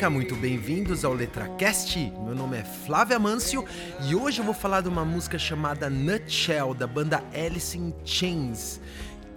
Música, 0.00 0.08
muito 0.08 0.34
bem-vindos 0.34 1.04
ao 1.04 1.12
LetraCast. 1.12 1.98
Meu 2.24 2.34
nome 2.34 2.56
é 2.56 2.64
Flávia 2.64 3.18
Mâncio 3.18 3.66
e 4.08 4.14
hoje 4.14 4.38
eu 4.38 4.44
vou 4.44 4.54
falar 4.54 4.80
de 4.80 4.88
uma 4.88 5.04
música 5.04 5.38
chamada 5.38 5.90
Nutshell, 5.90 6.72
da 6.72 6.86
banda 6.86 7.22
Alice 7.34 7.76
in 7.76 7.92
Chains, 8.02 8.80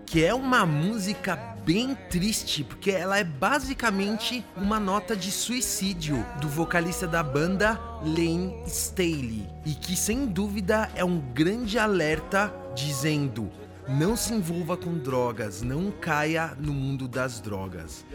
que 0.05 0.23
é 0.23 0.33
uma 0.33 0.65
música 0.65 1.35
bem 1.65 1.97
triste, 2.09 2.63
porque 2.63 2.91
ela 2.91 3.17
é 3.17 3.25
basicamente 3.25 4.45
uma 4.55 4.79
nota 4.79 5.17
de 5.17 5.31
suicídio 5.31 6.25
do 6.39 6.47
vocalista 6.47 7.05
da 7.05 7.21
banda, 7.21 7.77
Lane 8.01 8.55
Staley, 8.65 9.45
e 9.65 9.73
que 9.73 9.97
sem 9.97 10.25
dúvida 10.25 10.89
é 10.95 11.03
um 11.03 11.19
grande 11.19 11.77
alerta 11.77 12.53
dizendo 12.73 13.51
não 13.87 14.15
se 14.15 14.33
envolva 14.33 14.77
com 14.77 14.97
drogas, 14.97 15.61
não 15.61 15.91
caia 15.91 16.55
no 16.59 16.73
mundo 16.73 17.07
das 17.07 17.39
drogas. 17.39 18.05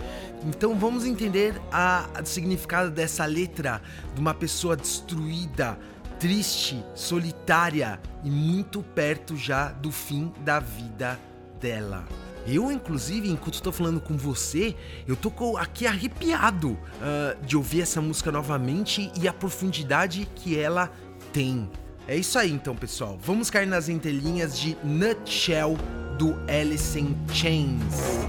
Então 0.47 0.78
vamos 0.78 1.05
entender 1.05 1.60
a, 1.70 2.08
a 2.14 2.25
significado 2.25 2.91
dessa 2.91 3.25
letra 3.25 3.83
de 4.14 4.20
uma 4.20 4.34
pessoa 4.34 4.77
destruída, 4.77 5.78
triste, 6.19 6.83
solitária 6.94 8.00
e 8.25 8.30
muito 8.30 8.83
perto 8.83 9.36
já 9.36 9.69
do 9.70 9.92
fim 9.92 10.33
da 10.44 10.58
vida 10.58 11.19
dela. 11.60 12.06
Eu, 12.47 12.72
inclusive, 12.72 13.28
enquanto 13.28 13.55
estou 13.55 13.72
falando 13.72 14.00
com 14.00 14.16
você, 14.16 14.75
eu 15.06 15.14
tô 15.14 15.56
aqui 15.58 15.86
arrepiado 15.86 16.78
ah, 17.03 17.36
de 17.42 17.56
ouvir 17.56 17.82
essa 17.82 18.00
música 18.00 18.32
novamente 18.32 19.12
e 19.20 19.28
a 19.28 19.32
profundidade 19.34 20.27
que 20.34 20.58
ela 20.58 20.91
tem. 21.30 21.69
É 22.09 22.17
isso 22.17 22.39
aí, 22.39 22.51
então, 22.51 22.75
pessoal. 22.75 23.19
Vamos 23.23 23.51
cair 23.51 23.67
nas 23.67 23.91
entrelinhas 23.91 24.59
de 24.59 24.78
Nutshell 24.83 25.77
do 26.19 26.34
Alice 26.48 26.98
in 26.98 27.15
Chains. 27.31 28.27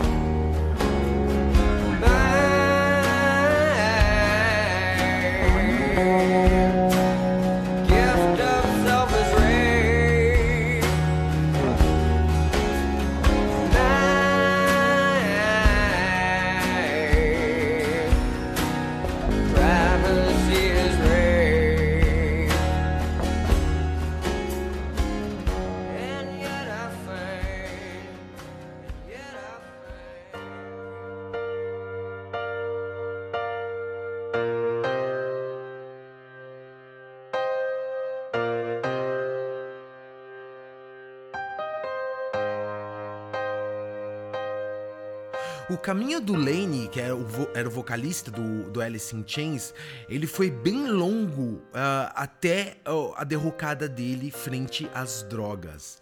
O 45.70 45.78
caminho 45.78 46.20
do 46.20 46.34
Lane, 46.34 46.88
que 46.88 47.00
era 47.00 47.16
o, 47.16 47.26
era 47.54 47.68
o 47.68 47.72
vocalista 47.72 48.32
do, 48.32 48.70
do 48.72 48.82
Alice 48.82 49.16
in 49.16 49.24
Chains, 49.26 49.72
ele 50.10 50.26
foi 50.26 50.50
bem 50.50 50.90
longo 50.90 51.62
ah, 51.72 52.12
até 52.16 52.78
ó, 52.88 53.14
a 53.16 53.24
derrocada 53.24 53.88
dele 53.88 54.32
frente 54.32 54.90
às 54.96 55.22
drogas. 55.22 56.00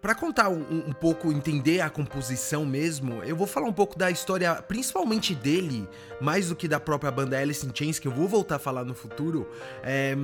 Para 0.00 0.14
contar 0.14 0.48
um, 0.48 0.60
um 0.86 0.92
pouco, 0.92 1.32
entender 1.32 1.80
a 1.80 1.90
composição 1.90 2.64
mesmo, 2.64 3.20
eu 3.24 3.34
vou 3.34 3.48
falar 3.48 3.66
um 3.66 3.72
pouco 3.72 3.98
da 3.98 4.08
história, 4.08 4.54
principalmente 4.62 5.34
dele, 5.34 5.88
mais 6.20 6.48
do 6.48 6.54
que 6.54 6.68
da 6.68 6.78
própria 6.78 7.10
banda 7.10 7.36
Alice 7.36 7.66
in 7.66 7.72
Chains, 7.74 7.98
que 7.98 8.06
eu 8.06 8.12
vou 8.12 8.28
voltar 8.28 8.56
a 8.56 8.58
falar 8.60 8.84
no 8.84 8.94
futuro. 8.94 9.50
É, 9.82 10.14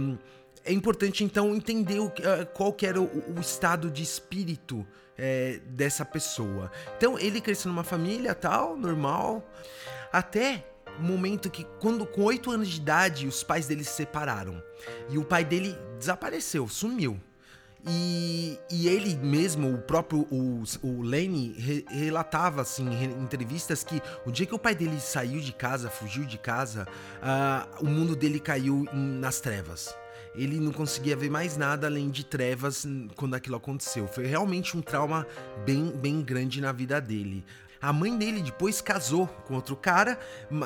é 0.64 0.72
importante 0.72 1.24
então 1.24 1.54
entender 1.54 1.98
o 2.00 2.06
ah, 2.24 2.44
qual 2.46 2.72
que 2.72 2.86
era 2.86 3.00
o, 3.00 3.34
o 3.36 3.40
estado 3.40 3.90
de 3.90 4.02
espírito 4.02 4.86
é, 5.18 5.60
dessa 5.66 6.04
pessoa. 6.04 6.70
Então 6.96 7.18
ele 7.18 7.40
cresceu 7.40 7.70
numa 7.70 7.84
família 7.84 8.34
tal, 8.34 8.76
normal, 8.76 9.46
até 10.12 10.66
o 10.98 11.02
momento 11.02 11.50
que 11.50 11.64
quando 11.80 12.04
com 12.06 12.22
oito 12.24 12.50
anos 12.50 12.68
de 12.68 12.80
idade 12.80 13.26
os 13.26 13.42
pais 13.42 13.66
dele 13.66 13.82
se 13.84 13.92
separaram 13.92 14.62
e 15.08 15.16
o 15.18 15.24
pai 15.24 15.44
dele 15.44 15.76
desapareceu, 15.98 16.68
sumiu. 16.68 17.18
E, 17.84 18.56
e 18.70 18.86
ele 18.86 19.16
mesmo, 19.16 19.74
o 19.74 19.78
próprio 19.78 20.20
o, 20.30 20.62
o 20.84 21.02
Lenny, 21.02 21.52
re- 21.58 21.84
relatava 21.88 22.62
assim, 22.62 22.86
em 22.88 22.94
re- 22.94 23.06
entrevistas 23.20 23.82
que 23.82 24.00
o 24.24 24.30
dia 24.30 24.46
que 24.46 24.54
o 24.54 24.58
pai 24.58 24.72
dele 24.72 25.00
saiu 25.00 25.40
de 25.40 25.52
casa, 25.52 25.90
fugiu 25.90 26.24
de 26.24 26.38
casa, 26.38 26.86
ah, 27.20 27.66
o 27.80 27.86
mundo 27.86 28.14
dele 28.14 28.38
caiu 28.38 28.86
em- 28.92 29.18
nas 29.18 29.40
trevas. 29.40 29.92
Ele 30.34 30.58
não 30.58 30.72
conseguia 30.72 31.16
ver 31.16 31.30
mais 31.30 31.56
nada 31.56 31.86
além 31.86 32.10
de 32.10 32.24
trevas 32.24 32.86
quando 33.16 33.34
aquilo 33.34 33.56
aconteceu. 33.56 34.08
Foi 34.08 34.26
realmente 34.26 34.76
um 34.76 34.80
trauma 34.80 35.26
bem, 35.64 35.90
bem 35.90 36.22
grande 36.22 36.60
na 36.60 36.72
vida 36.72 37.00
dele. 37.00 37.44
A 37.80 37.92
mãe 37.92 38.16
dele 38.16 38.40
depois 38.40 38.80
casou 38.80 39.26
com 39.26 39.54
outro 39.54 39.74
cara 39.74 40.16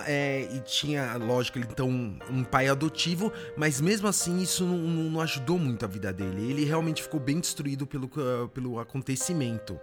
é, 0.05 0.47
e 0.53 0.61
tinha, 0.61 1.17
lógico, 1.17 1.57
ele 1.57 1.67
então 1.71 1.89
um, 1.89 2.19
um 2.31 2.45
pai 2.45 2.69
adotivo, 2.69 3.33
mas 3.57 3.81
mesmo 3.81 4.07
assim 4.07 4.39
isso 4.43 4.67
não, 4.67 4.77
não- 4.77 5.11
não 5.13 5.21
ajudou 5.23 5.59
muito 5.59 5.83
a 5.83 5.89
vida 5.89 6.13
dele. 6.13 6.51
Ele 6.51 6.67
realmente 6.67 7.03
ficou 7.03 7.19
bem 7.19 7.41
destruído 7.41 7.87
pelo, 7.87 8.11
ah, 8.19 8.49
pelo 8.53 8.79
acontecimento. 8.79 9.81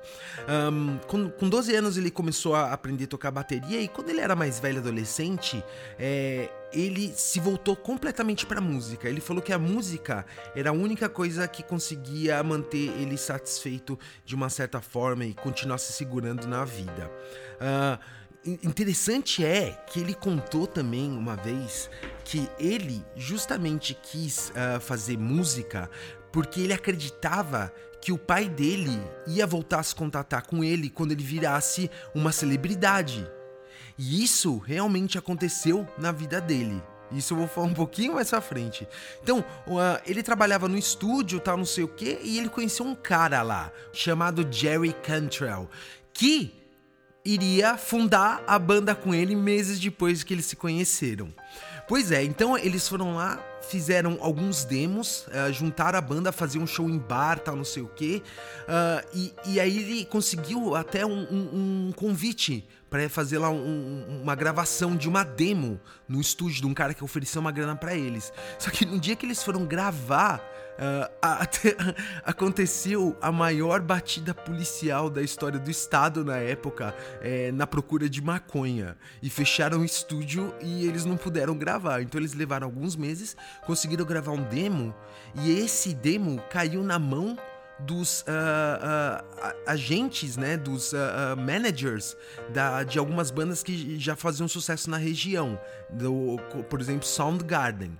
Ahn, 0.48 1.00
com, 1.08 1.28
com 1.28 1.50
12 1.50 1.76
anos 1.76 1.98
ele 1.98 2.12
começou 2.12 2.54
a 2.54 2.72
aprender 2.72 3.06
a 3.06 3.08
tocar 3.08 3.32
bateria 3.32 3.82
e 3.82 3.88
quando 3.88 4.10
ele 4.12 4.20
era 4.22 4.36
mais 4.36 4.60
velho, 4.60 4.78
adolescente, 4.78 5.64
é, 5.98 6.52
ele 6.74 7.14
se 7.16 7.40
voltou 7.40 7.76
completamente 7.76 8.46
para 8.46 8.60
música. 8.60 9.08
Ele 9.08 9.22
falou 9.22 9.42
que 9.42 9.54
a 9.54 9.60
música 9.60 10.26
era 10.56 10.70
a 10.72 10.74
única 10.74 11.08
coisa 11.08 11.48
que 11.48 11.64
conseguia 11.64 12.42
manter 12.44 12.90
ele 13.00 13.18
satisfeito 13.18 13.98
de 14.26 14.36
uma 14.36 14.50
certa 14.50 14.82
forma 14.82 15.26
e 15.26 15.34
continuar 15.34 15.78
se 15.78 15.94
segurando 15.94 16.48
na 16.48 16.66
vida. 16.66 17.12
In- 18.46 18.60
interessante 18.64 19.46
é 19.46 19.72
que 19.88 20.00
ele 20.02 20.14
contou 20.14 20.68
também 20.68 21.12
uma 21.12 21.36
vez 21.36 21.90
que 22.26 22.50
ele 22.60 23.06
justamente 23.16 23.94
quis 23.94 24.52
ah, 24.56 24.80
fazer 24.80 25.18
música 25.18 25.90
porque 26.32 26.62
ele 26.62 26.74
acreditava 26.74 27.72
que 28.02 28.12
o 28.12 28.18
pai 28.18 28.50
dele 28.50 29.00
ia 29.26 29.48
voltar 29.48 29.80
a 29.80 29.84
se 29.84 29.96
contatar 29.96 30.46
com 30.46 30.62
ele 30.62 30.90
quando 30.90 31.14
ele 31.14 31.24
virasse 31.24 31.90
uma 32.14 32.34
celebridade. 32.34 33.26
E 33.98 34.24
isso 34.24 34.58
realmente 34.58 35.18
aconteceu 35.18 35.88
na 35.98 36.12
vida 36.12 36.40
dele. 36.42 36.82
Isso 37.12 37.34
eu 37.34 37.38
vou 37.38 37.48
falar 37.48 37.68
um 37.68 37.74
pouquinho 37.74 38.14
mais 38.16 38.30
pra 38.30 38.42
frente. 38.42 38.88
Então, 39.22 39.40
uh, 39.68 40.02
ele 40.06 40.24
trabalhava 40.24 40.68
no 40.68 40.78
estúdio, 40.78 41.40
tal, 41.40 41.58
não 41.58 41.66
sei 41.66 41.84
o 41.84 41.88
quê, 41.88 42.20
e 42.24 42.40
ele 42.40 42.50
conheceu 42.50 42.86
um 42.86 42.96
cara 42.96 43.42
lá, 43.44 43.72
chamado 43.92 44.48
Jerry 44.52 44.94
Cantrell, 45.04 45.70
que 46.12 46.54
iria 47.24 47.78
fundar 47.78 48.44
a 48.48 48.58
banda 48.58 48.96
com 48.96 49.14
ele 49.14 49.36
meses 49.36 49.80
depois 49.80 50.24
que 50.24 50.34
eles 50.34 50.46
se 50.46 50.56
conheceram. 50.56 51.32
Pois 51.88 52.12
é, 52.12 52.24
então 52.24 52.58
eles 52.58 52.88
foram 52.88 53.16
lá, 53.16 53.38
fizeram 53.70 54.18
alguns 54.22 54.64
demos, 54.66 55.26
eh, 55.32 55.52
juntaram 55.52 55.98
a 56.00 56.02
banda, 56.02 56.32
faziam 56.32 56.64
um 56.64 56.68
show 56.68 56.90
em 56.90 56.98
bar, 56.98 57.40
tal, 57.40 57.56
não 57.56 57.64
sei 57.66 57.84
o 57.84 57.88
quê. 57.88 58.22
ah, 58.68 59.04
e, 59.14 59.34
e 59.46 59.60
aí 59.60 59.78
ele 59.78 60.06
conseguiu 60.06 60.76
até 60.76 61.06
um, 61.06 61.12
um- 61.30 61.88
um 61.90 61.92
convite 61.96 62.68
para 62.94 63.10
fazer 63.10 63.40
lá 63.40 63.50
um- 63.50 63.56
um- 64.08 64.22
uma 64.22 64.36
gravação 64.36 64.96
de 64.96 65.10
uma 65.10 65.24
demo 65.24 65.82
no 66.08 66.22
estúdio 66.22 66.62
de 66.62 66.68
um 66.68 66.76
cara 66.76 66.94
que 66.94 67.04
ofereceu 67.04 67.42
uma 67.42 67.52
grana 67.52 67.76
para 67.76 67.96
eles. 67.96 68.32
Só 68.60 68.70
que 68.70 68.86
no 68.86 69.00
dia 69.00 69.16
que 69.16 69.26
eles 69.26 69.42
foram 69.42 69.66
gravar, 69.66 70.40
ah, 70.78 71.10
a- 71.20 71.48
aconteceu 72.24 73.18
a 73.20 73.32
maior 73.32 73.82
batida 73.82 74.32
policial 74.32 75.10
da 75.10 75.24
história 75.24 75.58
do 75.60 75.72
estado 75.72 76.24
na 76.24 76.38
época, 76.38 76.94
eh, 77.20 77.52
na 77.52 77.66
procura 77.66 78.08
de 78.08 78.22
maconha. 78.22 78.96
E 79.24 79.30
fecharam 79.30 79.80
o 79.80 79.86
estúdio 79.86 80.54
e 80.62 80.86
eles 80.86 81.04
não 81.04 81.18
puderam 81.18 81.58
gravar. 81.58 82.04
Então 82.04 82.22
eles 82.22 82.36
levaram 82.36 82.68
alguns 82.68 82.96
meses, 82.96 83.36
conseguiram 83.66 84.06
gravar 84.06 84.34
um 84.34 84.44
demo, 84.44 84.94
e 85.34 85.50
esse 85.60 85.96
demo 85.96 86.40
caiu 86.52 86.84
na 86.84 87.00
mão 87.00 87.36
dos 87.80 88.24
ah, 88.28 89.24
a- 89.42 89.72
agentes, 89.72 90.38
né, 90.38 90.56
dos 90.58 90.94
ah, 90.94 91.36
managers 91.36 92.16
da, 92.50 92.84
de 92.84 92.98
algumas 93.00 93.32
bandas 93.32 93.64
que 93.64 94.00
já 94.00 94.16
faziam 94.16 94.48
sucesso 94.48 94.90
na 94.90 94.98
região, 94.98 95.60
do, 95.90 96.38
por 96.70 96.80
exemplo, 96.80 97.06
Soundgarden. 97.06 98.00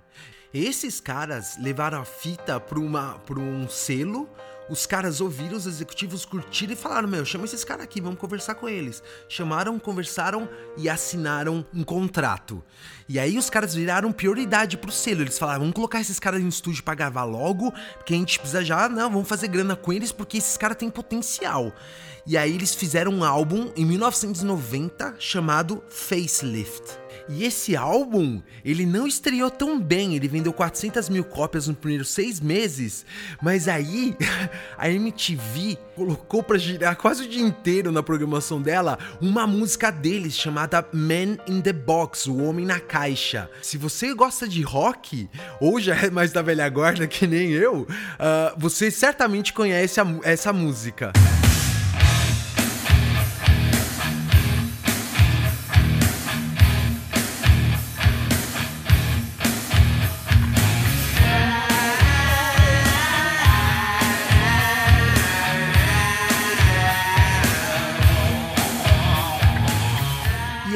Esses 0.52 1.00
caras 1.00 1.58
levaram 1.58 2.00
a 2.00 2.04
fita 2.04 2.60
para 2.60 2.78
um 2.78 3.68
selo. 3.68 4.28
Os 4.68 4.86
caras 4.86 5.20
ouviram, 5.20 5.56
os 5.56 5.66
executivos 5.66 6.24
curtiram 6.24 6.72
e 6.72 6.76
falaram: 6.76 7.06
Meu, 7.08 7.24
chama 7.24 7.44
esses 7.44 7.64
caras 7.64 7.84
aqui, 7.84 8.00
vamos 8.00 8.18
conversar 8.18 8.54
com 8.54 8.68
eles. 8.68 9.02
Chamaram, 9.28 9.78
conversaram 9.78 10.48
e 10.76 10.88
assinaram 10.88 11.66
um 11.72 11.84
contrato. 11.84 12.62
E 13.06 13.18
aí 13.18 13.36
os 13.36 13.50
caras 13.50 13.74
viraram 13.74 14.10
prioridade 14.10 14.78
pro 14.78 14.90
selo. 14.90 15.20
Eles 15.20 15.38
falaram: 15.38 15.60
Vamos 15.60 15.74
colocar 15.74 16.00
esses 16.00 16.18
caras 16.18 16.40
em 16.40 16.48
estúdio 16.48 16.82
pra 16.82 16.94
gravar 16.94 17.24
logo, 17.24 17.72
porque 17.98 18.14
a 18.14 18.16
gente 18.16 18.38
precisa 18.38 18.64
já, 18.64 18.88
não, 18.88 19.10
vamos 19.10 19.28
fazer 19.28 19.48
grana 19.48 19.76
com 19.76 19.92
eles, 19.92 20.12
porque 20.12 20.38
esses 20.38 20.56
caras 20.56 20.78
têm 20.78 20.88
potencial. 20.88 21.72
E 22.26 22.38
aí 22.38 22.54
eles 22.54 22.74
fizeram 22.74 23.12
um 23.12 23.22
álbum 23.22 23.70
em 23.76 23.84
1990 23.84 25.16
chamado 25.18 25.84
Facelift. 25.90 27.03
E 27.28 27.44
esse 27.44 27.74
álbum, 27.74 28.42
ele 28.64 28.84
não 28.84 29.06
estreou 29.06 29.50
tão 29.50 29.80
bem, 29.80 30.14
ele 30.14 30.28
vendeu 30.28 30.52
400 30.52 31.08
mil 31.08 31.24
cópias 31.24 31.66
nos 31.66 31.76
primeiros 31.76 32.10
seis 32.10 32.38
meses, 32.38 33.06
mas 33.42 33.66
aí 33.66 34.14
a 34.76 34.90
MTV 34.90 35.78
colocou 35.96 36.42
pra 36.42 36.58
girar 36.58 36.96
quase 36.96 37.24
o 37.24 37.28
dia 37.28 37.42
inteiro 37.42 37.90
na 37.90 38.02
programação 38.02 38.60
dela 38.60 38.98
uma 39.20 39.46
música 39.46 39.90
deles 39.90 40.34
chamada 40.34 40.86
Man 40.92 41.38
in 41.46 41.60
the 41.62 41.72
Box, 41.72 42.28
o 42.28 42.42
Homem 42.42 42.66
na 42.66 42.78
Caixa. 42.80 43.48
Se 43.62 43.78
você 43.78 44.12
gosta 44.12 44.46
de 44.46 44.62
rock, 44.62 45.28
ou 45.60 45.80
já 45.80 45.96
é 45.96 46.10
mais 46.10 46.32
da 46.32 46.42
velha 46.42 46.68
guarda 46.68 47.06
que 47.06 47.26
nem 47.26 47.50
eu, 47.50 47.86
ah, 48.18 48.54
você 48.58 48.90
certamente 48.90 49.52
conhece 49.52 50.00
a 50.00 50.06
essa 50.24 50.52
música. 50.52 51.12
E 51.16 51.43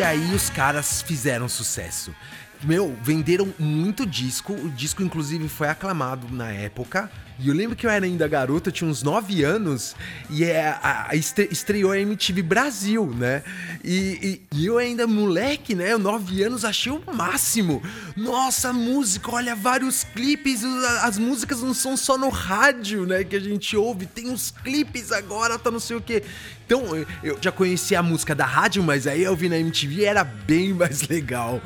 aí 0.09 0.35
os 0.35 0.49
caras 0.49 1.03
fizeram 1.03 1.49
sucesso. 1.49 2.15
Meu, 2.63 2.97
venderam 3.03 3.53
muito 3.59 4.07
disco. 4.07 4.55
O 4.55 4.71
disco, 4.71 5.03
inclusive, 5.03 5.49
foi 5.49 5.69
aclamado 5.69 6.27
na 6.35 6.51
época. 6.51 7.11
E 7.41 7.49
eu 7.49 7.55
lembro 7.55 7.77
que 7.77 7.87
eu 7.87 7.91
era 7.91 8.05
ainda 8.05 8.27
garota, 8.27 8.71
tinha 8.73 8.91
uns 8.91 9.03
9 9.03 9.45
anos, 9.45 9.95
e 10.29 10.43
é, 10.43 10.71
a, 10.71 11.07
a 11.11 11.15
estre- 11.15 11.49
estreou 11.53 11.93
a 11.93 11.99
MTV 11.99 12.43
Brasil, 12.43 13.07
né? 13.17 13.45
E, 13.85 14.41
e- 14.53 14.59
e 14.59 14.67
eu 14.67 14.77
ainda 14.77 15.07
moleque, 15.07 15.73
né? 15.75 15.97
9 15.97 16.43
anos, 16.43 16.65
achei 16.65 16.91
o 16.91 17.01
máximo. 17.15 17.81
Nossa, 18.17 18.73
música, 18.73 19.31
olha, 19.31 19.55
vários 19.55 20.03
clipes. 20.03 20.65
As 21.03 21.17
músicas 21.17 21.61
não 21.63 21.73
são 21.73 21.97
só 21.97 22.19
no 22.19 22.29
rádio, 22.29 23.07
né? 23.07 23.23
Que 23.23 23.37
a 23.37 23.41
gente 23.41 23.77
ouve, 23.77 24.07
tem 24.07 24.29
uns 24.29 24.51
clipes 24.51 25.13
agora, 25.13 25.57
tá 25.59 25.71
não 25.71 25.79
sei 25.81 25.97
o 25.97 26.01
quê. 26.01 26.25
Então, 26.67 26.85
eu- 27.23 27.39
já 27.41 27.53
conhecia 27.53 28.01
a 28.01 28.03
música 28.03 28.35
da 28.35 28.45
rádio, 28.47 28.83
mas 28.83 29.07
aí 29.07 29.23
eu 29.23 29.37
vi 29.37 29.49
na 29.49 29.57
MTV 29.59 30.05
era 30.05 30.25
bem 30.25 30.73
mais 30.75 31.07
legal. 31.09 31.63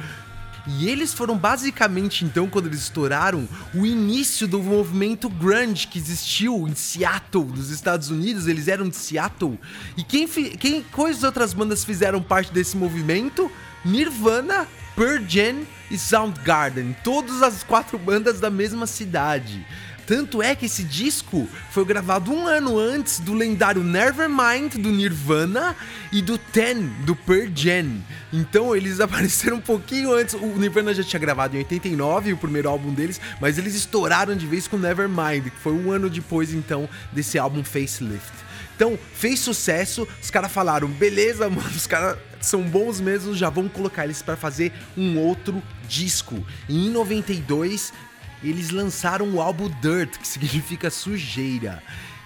E 0.67 0.89
eles 0.89 1.13
foram 1.13 1.37
basicamente, 1.37 2.25
então, 2.25 2.49
quando 2.49 2.67
eles 2.67 2.83
estouraram, 2.83 3.49
o 3.75 3.85
início 3.85 4.47
do 4.47 4.63
movimento 4.63 5.29
grunge 5.29 5.89
que 5.89 5.99
existiu 5.99 6.69
em 6.69 6.75
Seattle, 6.75 7.47
nos 7.47 7.71
Estados 7.71 8.11
Unidos. 8.11 8.47
Eles 8.47 8.69
eram 8.69 8.89
de 8.89 8.97
Seattle. 8.97 9.59
E 9.97 10.05
quem, 10.05 10.29
quem 10.29 10.83
quais 10.85 11.25
outras 11.25 11.53
bandas 11.53 11.85
fizeram 11.85 12.23
parte 12.23 12.53
desse 12.53 12.77
movimento? 12.77 13.51
Nirvana, 13.85 14.67
Pearl 14.95 15.25
Jam 15.27 15.67
e 15.91 15.99
Soundgarden. 15.99 16.97
Todas 17.03 17.43
as 17.43 17.65
quatro 17.65 17.99
bandas 17.99 18.39
da 18.39 18.51
mesma 18.51 18.87
cidade. 18.87 19.67
Tanto 20.07 20.43
é 20.43 20.55
que 20.55 20.67
esse 20.67 20.83
disco 20.83 21.49
foi 21.71 21.85
gravado 21.85 22.33
um 22.33 22.47
ano 22.47 22.79
antes 22.79 23.21
do 23.21 23.35
lendário 23.35 23.83
Nevermind 23.83 24.75
do 24.75 24.91
Nirvana 24.91 25.77
e 26.11 26.21
do 26.21 26.37
Ten 26.37 26.87
do 27.05 27.15
Pearl 27.15 27.51
Jam. 27.55 28.03
Então 28.33 28.75
eles 28.75 28.99
apareceram 29.01 29.59
um 29.59 29.61
pouquinho 29.61 30.13
antes. 30.13 30.35
O 30.35 30.59
Nirvana 30.59 30.93
já 30.93 31.05
tinha 31.05 31.21
gravado 31.21 31.55
em 31.55 31.59
89, 31.61 32.33
o 32.33 32.37
primeiro 32.37 32.69
álbum 32.69 32.93
deles, 32.93 33.21
mas 33.41 33.59
eles 33.59 33.75
estouraram 33.75 34.37
de 34.37 34.47
vez 34.47 34.67
com 34.67 34.77
Nevermind, 34.77 35.45
que 35.45 35.61
foi 35.63 35.73
um 35.73 35.91
ano 35.91 36.11
depois 36.11 36.53
então 36.53 36.89
desse 37.13 37.39
álbum 37.39 37.63
Facelift. 37.63 38.43
Então, 38.75 38.99
fez 39.15 39.39
sucesso, 39.39 40.09
os 40.21 40.31
caras 40.31 40.51
falaram, 40.51 40.89
beleza, 40.89 41.49
mano, 41.49 41.69
os 41.69 41.87
caras 41.87 42.19
são 42.41 42.63
bons 42.63 43.01
mesmo, 43.01 43.35
já 43.35 43.49
vamos 43.49 43.73
colocar 43.73 44.05
eles 44.05 44.23
pra 44.23 44.37
fazer 44.37 44.73
um 44.97 45.19
outro 45.19 45.63
disco. 45.87 46.45
E 46.69 46.87
em 46.87 46.91
92, 46.91 47.93
eles 48.43 48.71
lançaram 48.71 49.31
o 49.31 49.41
álbum 49.41 49.69
Dirt, 49.81 50.19
que 50.19 50.27
significa 50.27 50.91
sujeira. 50.91 51.83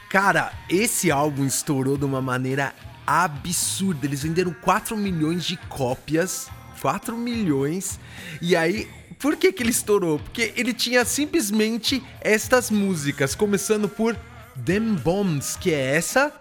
Cara, 0.08 0.52
esse 0.68 1.10
álbum 1.10 1.44
estourou 1.44 1.96
de 1.96 2.04
uma 2.04 2.22
maneira 2.22 2.74
absurda. 3.06 4.06
Eles 4.06 4.22
venderam 4.22 4.52
4 4.52 4.96
milhões 4.96 5.44
de 5.44 5.56
cópias. 5.68 6.48
4 6.80 7.16
milhões. 7.16 7.98
E 8.40 8.54
aí, 8.54 8.88
por 9.18 9.36
que, 9.36 9.52
que 9.52 9.62
ele 9.62 9.70
estourou? 9.70 10.18
Porque 10.18 10.52
ele 10.56 10.72
tinha 10.72 11.04
simplesmente 11.04 12.02
estas 12.20 12.70
músicas, 12.70 13.34
começando 13.34 13.88
por 13.88 14.16
Them 14.64 14.94
Bombs, 14.94 15.56
que 15.56 15.72
é 15.72 15.96
essa. 15.96 16.32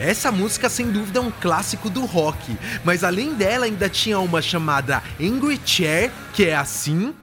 Essa 0.00 0.32
música, 0.32 0.70
sem 0.70 0.90
dúvida, 0.90 1.18
é 1.18 1.22
um 1.22 1.30
clássico 1.30 1.90
do 1.90 2.06
rock, 2.06 2.56
mas 2.82 3.04
além 3.04 3.34
dela, 3.34 3.66
ainda 3.66 3.86
tinha 3.86 4.18
uma 4.18 4.40
chamada 4.40 5.02
Angry 5.20 5.60
Chair, 5.62 6.10
que 6.32 6.46
é 6.46 6.56
assim. 6.56 7.14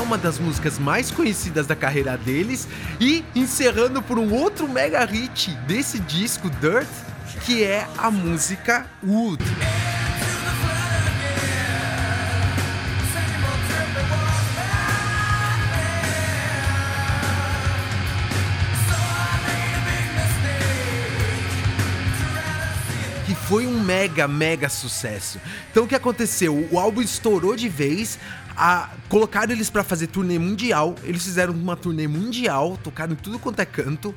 Uma 0.00 0.18
das 0.18 0.38
músicas 0.38 0.78
mais 0.78 1.10
conhecidas 1.10 1.66
da 1.66 1.76
carreira 1.76 2.16
deles, 2.16 2.66
e 3.00 3.24
encerrando 3.34 4.02
por 4.02 4.18
um 4.18 4.32
outro 4.32 4.68
mega 4.68 5.04
hit 5.04 5.50
desse 5.66 5.98
disco, 5.98 6.50
Dirt, 6.50 6.88
que 7.44 7.62
é 7.62 7.86
a 7.96 8.10
música 8.10 8.86
Wood. 9.02 9.44
foi 23.50 23.66
um 23.66 23.82
mega, 23.82 24.28
mega 24.28 24.68
sucesso. 24.68 25.40
Então 25.72 25.82
o 25.82 25.88
que 25.88 25.96
aconteceu? 25.96 26.68
O 26.70 26.78
álbum 26.78 27.02
estourou 27.02 27.56
de 27.56 27.68
vez, 27.68 28.16
a- 28.60 28.90
colocaram 29.08 29.52
eles 29.52 29.70
pra 29.70 29.82
fazer 29.82 30.08
turnê 30.08 30.38
mundial, 30.38 30.94
eles 31.02 31.24
fizeram 31.24 31.54
uma 31.54 31.74
turnê 31.76 32.06
mundial, 32.06 32.78
tocaram 32.84 33.14
em 33.14 33.16
tudo 33.16 33.38
quanto 33.38 33.58
é 33.60 33.64
canto, 33.64 34.14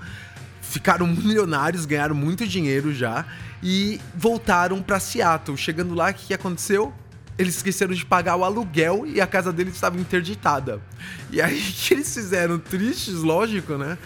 ficaram 0.62 1.08
milionários, 1.08 1.86
ganharam 1.86 2.14
muito 2.14 2.46
dinheiro 2.46 2.94
já 2.94 3.26
e 3.64 4.02
voltaram 4.14 4.82
pra 4.84 5.00
Seattle. 5.00 5.58
Chegando 5.58 5.96
lá, 5.96 6.10
o 6.10 6.14
que, 6.14 6.28
que 6.28 6.34
aconteceu? 6.34 6.94
Eles 7.38 7.56
esqueceram 7.56 7.94
de 7.94 8.06
pagar 8.06 8.36
o 8.36 8.44
aluguel 8.44 9.06
e 9.08 9.22
a 9.22 9.26
casa 9.26 9.52
deles 9.54 9.76
estava 9.76 9.98
interditada. 9.98 10.82
E 11.32 11.42
aí 11.42 11.58
o 11.58 11.64
que 11.74 11.94
eles 11.94 12.14
fizeram? 12.14 12.60
Tristes, 12.60 13.16
lógico, 13.16 13.78
né? 13.78 13.98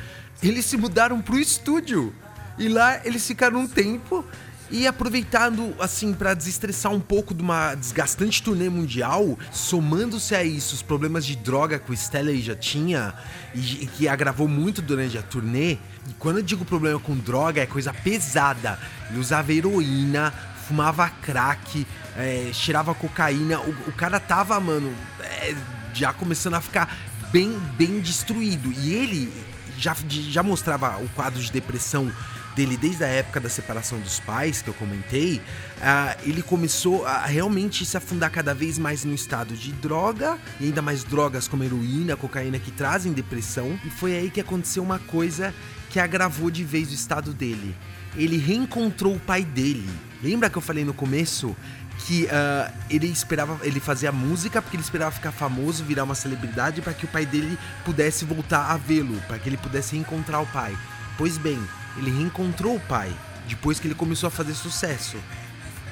Eles 0.44 0.66
se 0.66 0.78
mudaram 0.78 1.20
pro 1.20 1.40
estúdio. 1.40 2.14
E 2.60 2.68
lá 2.70 3.02
eles 3.04 3.26
ficaram 3.26 3.60
um 3.62 3.68
tempo 3.68 4.24
e 4.70 4.86
aproveitando 4.86 5.74
assim 5.80 6.14
pra 6.14 6.34
desestressar 6.34 6.92
um 6.92 7.00
pouco 7.00 7.34
de 7.34 7.42
uma 7.42 7.76
desgastante 7.76 8.44
turnê 8.44 8.70
mundial, 8.70 9.38
somando-se 9.52 10.36
a 10.36 10.44
isso 10.44 10.76
os 10.76 10.82
problemas 10.82 11.26
de 11.26 11.36
droga 11.36 11.80
que 11.80 11.92
o 11.92 11.94
Stanley 11.94 12.42
já 12.42 12.56
tinha 12.56 13.14
e 13.56 13.88
que 13.88 14.08
agravou 14.08 14.48
muito 14.48 14.82
durante 14.82 15.18
a 15.18 15.22
turnê. 15.22 15.74
E 15.74 16.14
quando 16.20 16.38
eu 16.38 16.44
digo 16.44 16.66
problema 16.66 17.00
com 17.00 17.16
droga 17.16 17.62
é 17.62 17.66
coisa 17.66 17.94
pesada. 17.94 18.80
Ele 19.10 19.20
usava 19.20 19.54
heroína, 19.54 20.34
fumava 20.68 21.10
crack, 21.10 21.86
é, 22.18 22.50
cheirava 22.54 22.94
cocaína. 22.94 23.60
O, 23.60 23.70
o 23.88 23.94
cara 23.94 24.20
tava, 24.20 24.60
mano, 24.60 24.94
é, 25.22 25.56
já 25.94 26.12
começando 26.12 26.56
a 26.56 26.62
ficar 26.62 26.96
bem, 27.32 27.58
bem 27.78 28.00
destruído. 28.00 28.72
E 28.72 28.94
ele 28.94 29.34
já, 29.78 29.96
já 30.10 30.44
mostrava 30.44 30.98
o 30.98 31.08
quadro 31.10 31.42
de 31.42 31.52
depressão 31.52 32.12
dele 32.58 32.76
desde 32.76 33.04
a 33.04 33.08
época 33.08 33.40
da 33.40 33.50
separação 33.50 34.00
dos 34.00 34.20
pais, 34.20 34.64
que 34.64 34.68
eu 34.68 34.74
comentei, 34.74 35.40
uh, 35.78 36.20
ele 36.24 36.42
começou 36.42 37.06
a 37.06 37.24
realmente 37.28 37.86
se 37.86 37.96
afundar 37.96 38.32
cada 38.32 38.54
vez 38.56 38.80
mais 38.80 39.06
no 39.06 39.14
estado 39.14 39.54
de 39.54 39.72
droga, 39.72 40.40
e 40.60 40.66
ainda 40.66 40.82
mais 40.82 41.04
drogas 41.04 41.48
como 41.48 41.64
heroína, 41.64 42.18
cocaína 42.18 42.58
que 42.58 42.72
trazem 42.72 43.14
depressão, 43.14 43.80
e 43.86 43.92
foi 43.92 44.18
aí 44.18 44.32
que 44.32 44.42
aconteceu 44.42 44.82
uma 44.82 44.98
coisa 44.98 45.54
que 45.92 46.00
agravou 46.00 46.50
de 46.50 46.64
vez 46.64 46.90
o 46.90 46.96
estado 46.96 47.32
dele. 47.32 47.76
Ele 48.16 48.38
reencontrou 48.38 49.14
o 49.14 49.20
pai 49.20 49.46
dele. 49.46 49.88
Lembra 50.24 50.50
que 50.50 50.58
eu 50.58 50.62
falei 50.62 50.84
no 50.84 50.96
começo 50.96 51.56
que 52.00 52.26
uh, 52.26 52.74
ele 52.90 53.08
esperava, 53.08 53.60
ele 53.64 53.80
fazia 53.80 54.12
música 54.12 54.62
porque 54.62 54.76
ele 54.76 54.84
esperava 54.84 55.12
ficar 55.12 55.32
famoso, 55.32 55.84
virar 55.84 56.04
uma 56.04 56.16
celebridade 56.16 56.82
para 56.82 56.94
que 56.94 57.06
o 57.06 57.08
pai 57.08 57.26
dele 57.26 57.58
pudesse 57.86 58.26
voltar 58.26 58.72
a 58.72 58.78
vê-lo, 58.78 59.16
para 59.28 59.38
que 59.38 59.48
ele 59.48 59.58
pudesse 59.58 59.94
reencontrar 59.96 60.42
o 60.42 60.48
pai. 60.48 60.76
Pois 61.18 61.38
bem, 61.38 61.60
ele 61.98 62.12
reencontrou 62.12 62.76
o 62.76 62.80
pai 62.80 63.12
depois 63.48 63.80
que 63.80 63.88
ele 63.88 63.96
começou 63.96 64.28
a 64.28 64.32
fazer 64.32 64.54
sucesso. 64.54 65.18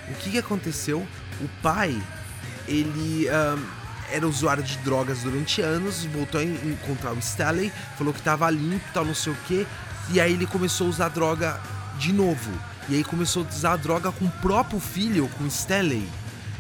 O 0.10 0.14
que, 0.16 0.32
que 0.32 0.38
aconteceu? 0.38 1.06
O 1.42 1.48
pai, 1.62 2.00
ele 2.68 3.28
uh, 3.28 3.62
era 4.12 4.28
usuário 4.28 4.64
de 4.64 4.78
drogas 4.80 5.20
durante 5.20 5.62
anos, 5.62 6.06
voltou 6.06 6.40
a 6.40 6.44
encontrar 6.44 7.14
o 7.14 7.20
Stanley, 7.20 7.72
falou 7.98 8.14
que 8.14 8.20
estava 8.20 8.50
limpo, 8.50 8.86
tal, 8.94 9.06
não 9.06 9.16
sei 9.16 9.34
o 9.34 9.36
que, 9.48 9.66
e 10.10 10.22
aí 10.22 10.34
ele 10.34 10.46
começou 10.46 10.88
a 10.88 10.90
usar 10.90 11.10
droga 11.10 11.60
de 11.98 12.14
novo. 12.14 12.52
E 12.88 12.96
aí 12.96 13.04
começou 13.04 13.44
a 13.44 13.50
usar 13.50 13.78
droga 13.78 14.12
com 14.12 14.26
o 14.26 14.32
próprio 14.32 14.80
filho, 14.80 15.28
com 15.38 15.46
o 15.46 15.48
Stanley. 15.48 16.08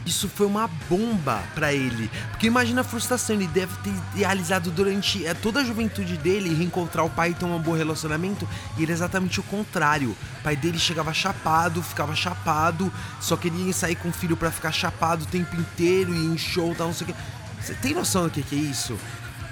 Isso 0.06 0.30
foi 0.30 0.46
uma 0.46 0.68
bomba 0.88 1.44
para 1.56 1.74
ele. 1.74 2.12
Porque 2.30 2.46
imagina 2.46 2.82
a 2.82 2.84
frustração, 2.84 3.36
ele 3.36 3.48
deve 3.48 3.76
ter 3.78 3.94
realizado 4.16 4.70
durante 4.70 5.26
é, 5.26 5.34
toda 5.34 5.62
a 5.62 5.64
juventude 5.64 6.16
dele 6.16 6.54
reencontrar 6.54 7.04
o 7.06 7.10
pai 7.10 7.32
e 7.32 7.34
ter 7.34 7.46
um 7.46 7.60
bom 7.60 7.74
relacionamento. 7.74 8.48
E 8.78 8.84
ele 8.84 8.92
é 8.92 8.96
exatamente 8.96 9.40
o 9.40 9.44
contrário. 9.44 10.12
O 10.12 10.44
pai 10.44 10.56
dele 10.56 10.78
chegava 10.78 11.12
chapado, 11.12 11.82
ficava 11.82 12.16
chapado, 12.16 12.94
só 13.20 13.36
queria 13.36 13.74
sair 13.74 13.96
com 13.96 14.10
o 14.10 14.14
filho 14.14 14.38
para 14.38 14.52
ficar 14.52 14.72
chapado 14.72 15.24
o 15.24 15.28
tempo 15.28 15.56
inteiro 15.56 16.14
e 16.14 16.26
em 16.26 16.38
show 16.38 16.76
tal, 16.76 16.88
não 16.88 16.94
sei 16.94 17.08
o 17.08 17.14
que. 17.14 17.16
Você 17.60 17.74
tem 17.74 17.96
noção 17.96 18.26
do 18.26 18.30
que, 18.30 18.44
que 18.44 18.56
é 18.56 18.60
isso? 18.60 18.96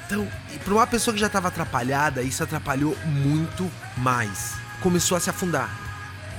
Então, 0.05 0.27
para 0.63 0.73
uma 0.73 0.85
pessoa 0.85 1.13
que 1.13 1.19
já 1.19 1.27
estava 1.27 1.47
atrapalhada, 1.47 2.21
isso 2.21 2.43
atrapalhou 2.43 2.95
muito 3.05 3.71
mais. 3.97 4.53
Começou 4.81 5.17
a 5.17 5.19
se 5.19 5.31
afundar 5.31 5.82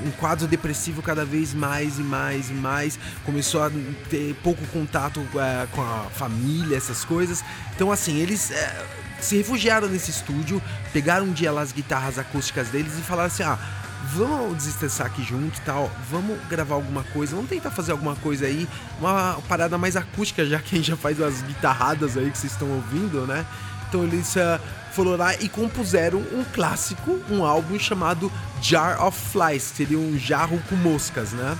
um 0.02 0.10
quadro 0.12 0.46
depressivo 0.46 1.02
cada 1.02 1.24
vez 1.24 1.54
mais 1.54 1.98
e 1.98 2.02
mais 2.02 2.50
e 2.50 2.54
mais. 2.54 2.98
Começou 3.24 3.62
a 3.62 3.70
ter 4.08 4.34
pouco 4.42 4.64
contato 4.68 5.20
é, 5.34 5.66
com 5.72 5.82
a 5.82 6.06
família, 6.14 6.76
essas 6.76 7.04
coisas. 7.04 7.44
Então, 7.74 7.92
assim, 7.92 8.18
eles 8.18 8.50
é, 8.50 8.86
se 9.20 9.36
refugiaram 9.36 9.88
nesse 9.88 10.10
estúdio, 10.10 10.62
pegaram 10.92 11.26
um 11.26 11.32
dia 11.32 11.52
lá 11.52 11.62
as 11.62 11.72
guitarras 11.72 12.18
acústicas 12.18 12.68
deles 12.68 12.98
e 12.98 13.02
falaram 13.02 13.28
assim: 13.28 13.42
ah. 13.42 13.58
Vamos 14.06 14.58
desestressar 14.58 15.06
aqui 15.06 15.22
junto 15.22 15.56
e 15.56 15.60
tal, 15.62 15.90
vamos 16.10 16.38
gravar 16.46 16.74
alguma 16.74 17.02
coisa, 17.04 17.34
vamos 17.34 17.48
tentar 17.48 17.70
fazer 17.70 17.92
alguma 17.92 18.14
coisa 18.14 18.44
aí, 18.44 18.68
uma 19.00 19.38
parada 19.48 19.78
mais 19.78 19.96
acústica, 19.96 20.44
já 20.44 20.58
que 20.58 20.74
a 20.74 20.78
gente 20.78 20.88
já 20.88 20.96
faz 20.96 21.18
as 21.22 21.40
guitarradas 21.40 22.14
aí 22.18 22.30
que 22.30 22.36
vocês 22.36 22.52
estão 22.52 22.68
ouvindo, 22.68 23.26
né? 23.26 23.46
Então 23.88 24.04
eles 24.04 24.36
uh, 24.36 24.60
foram 24.94 25.16
lá 25.16 25.34
e 25.34 25.48
compuseram 25.48 26.20
um 26.20 26.44
clássico, 26.52 27.20
um 27.28 27.44
álbum 27.44 27.78
chamado 27.78 28.30
Jar 28.62 29.04
of 29.04 29.18
Flies, 29.18 29.70
que 29.70 29.76
seria 29.78 29.98
um 29.98 30.16
jarro 30.18 30.62
com 30.68 30.76
moscas, 30.76 31.32
né? 31.32 31.58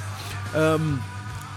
Um, 0.55 0.99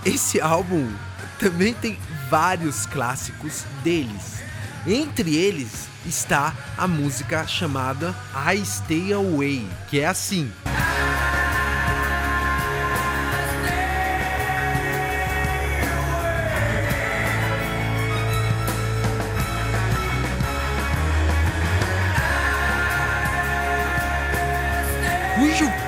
esse 0.03 0.41
álbum 0.41 0.91
também 1.39 1.74
tem 1.74 2.00
vários 2.29 2.86
clássicos 2.88 3.63
deles. 3.84 4.41
Entre 4.88 5.36
eles 5.36 5.88
está 6.05 6.53
a 6.77 6.88
música 6.88 7.46
chamada 7.46 8.15
I 8.34 8.65
Stay 8.65 9.13
Away, 9.13 9.67
que 9.89 10.00
é 10.00 10.07
assim. 10.07 10.51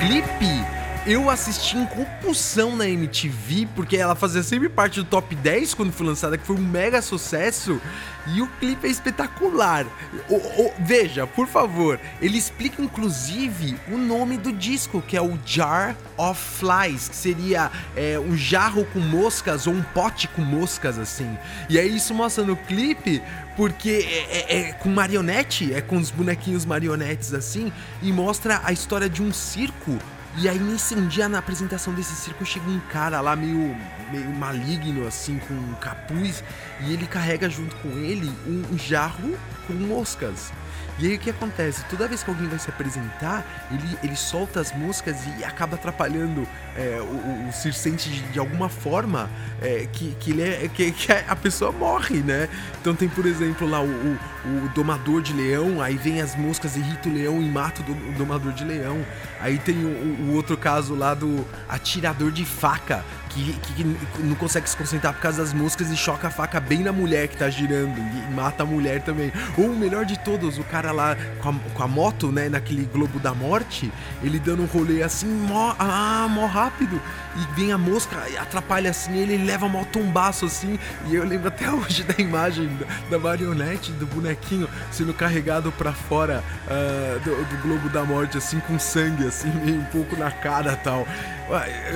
Cujo 0.10 0.24
clipe 0.40 0.79
eu 1.10 1.28
assisti 1.28 1.76
em 1.76 1.88
compulsão 1.88 2.76
na 2.76 2.88
MTV, 2.88 3.68
porque 3.76 3.98
ela 3.98 4.14
fazia 4.14 4.44
sempre 4.44 4.70
parte 4.70 5.00
do 5.00 5.06
top 5.06 5.34
10 5.34 5.74
quando 5.74 5.92
foi 5.92 6.06
lançada, 6.06 6.38
que 6.38 6.46
foi 6.46 6.56
um 6.56 6.62
mega 6.62 7.02
sucesso, 7.02 7.82
e 8.28 8.44
o 8.44 8.48
clipe 8.60 8.86
é 8.86 8.92
espetacular. 8.92 9.88
O, 10.30 10.36
o, 10.36 10.74
veja, 10.78 11.26
por 11.26 11.48
favor, 11.48 12.00
ele 12.22 12.38
explica 12.38 12.80
inclusive 12.80 13.76
o 13.92 13.98
nome 13.98 14.38
do 14.38 14.54
disco, 14.54 15.02
que 15.02 15.18
é 15.18 15.22
o 15.22 15.36
Jar 15.44 15.96
of 16.16 16.40
Flies, 16.40 17.10
que 17.10 17.16
seria 17.16 17.72
é, 17.96 18.20
um 18.20 18.38
jarro 18.38 18.86
com 18.94 19.00
moscas 19.00 19.66
ou 19.66 19.74
um 19.74 19.82
pote 19.82 20.28
com 20.28 20.44
moscas, 20.44 21.00
assim. 21.00 21.36
E 21.68 21.80
aí 21.80 21.96
isso 21.96 22.14
mostra 22.14 22.44
no 22.44 22.56
clipe, 22.56 23.20
porque 23.58 24.08
é, 24.30 24.38
é, 24.38 24.60
é 24.60 24.74
com 24.74 24.90
marionete, 24.90 25.74
é 25.74 25.82
com 25.82 25.98
os 25.98 26.12
bonequinhos 26.12 26.66
marionetes 26.66 27.34
assim, 27.34 27.74
e 28.00 28.14
mostra 28.14 28.62
a 28.64 28.72
história 28.72 29.10
de 29.10 29.24
um 29.24 29.34
circo 29.34 29.98
e 30.42 30.48
aí 30.48 30.58
nesse 30.58 30.96
um 30.96 31.06
dia 31.06 31.28
na 31.28 31.40
apresentação 31.40 31.94
desse 31.94 32.16
circo 32.16 32.46
chega 32.46 32.70
um 32.70 32.80
cara 32.80 33.20
lá 33.20 33.36
meio, 33.36 33.76
meio 34.10 34.30
maligno 34.34 35.06
assim 35.06 35.38
com 35.38 35.54
um 35.54 35.74
capuz 35.76 36.42
e 36.80 36.94
ele 36.94 37.06
carrega 37.06 37.50
junto 37.50 37.76
com 37.78 37.90
ele 37.98 38.32
um 38.48 38.78
jarro 38.78 39.38
com 39.68 39.74
moscas. 39.74 40.54
E 41.02 41.08
aí 41.08 41.16
o 41.16 41.20
que 41.20 41.30
acontece? 41.30 41.86
Toda 41.86 42.08
vez 42.08 42.24
que 42.24 42.30
alguém 42.30 42.48
vai 42.48 42.60
se 42.60 42.70
apresentar, 42.70 43.46
ele, 43.72 43.98
ele 44.04 44.16
solta 44.18 44.60
as 44.60 44.76
moscas 44.76 45.18
e 45.38 45.46
acaba 45.46 45.76
atrapalhando 45.76 46.46
é, 46.76 47.00
o, 47.02 47.48
o 47.48 47.54
circense 47.54 48.10
de, 48.10 48.22
de 48.24 48.40
alguma 48.40 48.68
forma 48.68 49.30
é, 49.62 49.88
que, 49.92 50.14
que, 50.20 50.32
ele 50.32 50.42
é, 50.42 50.68
que, 50.68 50.92
que, 50.92 51.12
a 51.12 51.36
pessoa 51.38 51.72
morre, 51.72 52.18
né? 52.18 52.50
Então 52.82 52.94
tem, 52.94 53.08
por 53.08 53.26
exemplo, 53.26 53.66
lá 53.66 53.82
o, 53.82 53.86
o, 53.86 54.18
o 54.66 54.70
domador 54.76 55.22
de 55.22 55.32
leão, 55.32 55.82
aí 55.82 55.96
vem 55.96 56.22
as 56.22 56.36
moscas, 56.36 56.76
irrita 56.76 57.08
o 57.08 57.14
leão 57.14 57.42
e 57.42 57.46
mata 57.46 57.82
o, 57.82 58.10
o 58.10 58.14
domador 58.18 58.52
de 58.52 58.66
leão. 58.66 59.06
Aí 59.40 59.58
tem 59.58 59.78
o, 59.86 60.28
o 60.28 60.34
outro 60.36 60.58
caso 60.58 60.96
lá 60.96 61.14
do 61.14 61.46
atirador 61.70 62.30
de 62.30 62.44
faca, 62.44 63.06
que, 63.30 63.54
que, 63.54 63.84
não 64.20 64.36
consegue 64.36 64.70
se 64.70 64.76
concentrar 64.76 65.14
por 65.14 65.22
causa 65.22 65.42
das 65.42 65.54
moscas 65.54 65.90
e 65.90 65.98
choca 65.98 66.28
a 66.28 66.32
faca 66.32 66.60
bem 66.60 66.80
na 66.80 66.92
mulher 66.92 67.28
que 67.28 67.38
tá 67.38 67.50
girando 67.50 67.98
e 67.98 68.34
mata 68.34 68.64
a 68.64 68.66
mulher 68.66 69.02
também. 69.02 69.32
Ou 69.58 69.68
o 69.68 69.76
melhor 69.76 70.06
de 70.06 70.18
todos, 70.20 70.58
o 70.58 70.64
cara 70.64 70.92
lá 70.92 71.16
com 71.42 71.50
a, 71.50 71.54
com 71.74 71.84
a 71.84 71.88
moto, 71.88 72.32
né, 72.32 72.50
naquele 72.50 72.86
globo 72.86 73.20
da 73.20 73.34
morte, 73.34 73.92
ele 74.24 74.40
dando 74.40 74.64
um 74.64 74.66
rolê 74.66 75.04
assim, 75.04 75.28
mó, 75.28 75.76
ah, 75.78 76.28
mó 76.30 76.46
rápido, 76.46 77.00
e 77.36 77.56
vem 77.56 77.72
a 77.72 77.78
mosca 77.78 78.18
atrapalha 78.40 78.90
assim 78.90 79.18
ele 79.18 79.38
leva 79.38 79.68
mó 79.68 79.84
tombaço 79.86 80.46
assim, 80.46 80.80
e 81.08 81.16
eu 81.16 81.26
lembro 81.26 81.48
até 81.48 81.70
hoje 81.72 82.04
da 82.04 82.22
imagem 82.22 82.68
da, 82.78 82.86
da 83.12 83.20
marionete, 83.20 83.92
do 83.94 84.06
bonequinho 84.08 84.68
sendo 84.92 85.14
carregado 85.14 85.72
para 85.72 85.94
fora 85.94 86.44
uh, 86.66 87.20
do, 87.20 87.36
do 87.46 87.62
globo 87.62 87.90
da 87.90 88.04
morte, 88.04 88.38
assim, 88.38 88.60
com 88.62 88.80
sangue, 88.80 89.28
assim, 89.28 89.52
meio 89.64 89.80
um 89.80 89.86
pouco 89.86 90.16
na 90.18 90.32
cara 90.32 90.76
tal. 90.76 91.08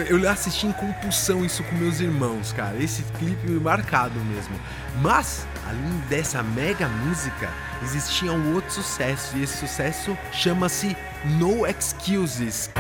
Eu 0.10 0.29
assisti 0.29 0.65
em 0.65 0.72
compulsão 0.72 1.45
isso 1.45 1.63
com 1.63 1.75
meus 1.75 2.00
irmãos, 2.00 2.51
cara. 2.51 2.75
Esse 2.81 3.03
clipe 3.19 3.51
marcado 3.51 4.19
mesmo. 4.22 4.60
Mas, 5.00 5.45
além 5.67 6.00
dessa 6.10 6.41
mega 6.41 6.88
música, 6.88 7.50
existia 7.83 8.31
um 8.31 8.55
outro 8.55 8.72
sucesso. 8.72 9.38
E 9.38 9.43
esse 9.43 9.57
sucesso 9.57 10.17
chama-se 10.31 10.98
No 11.25 11.67
Excuses. 11.67 12.72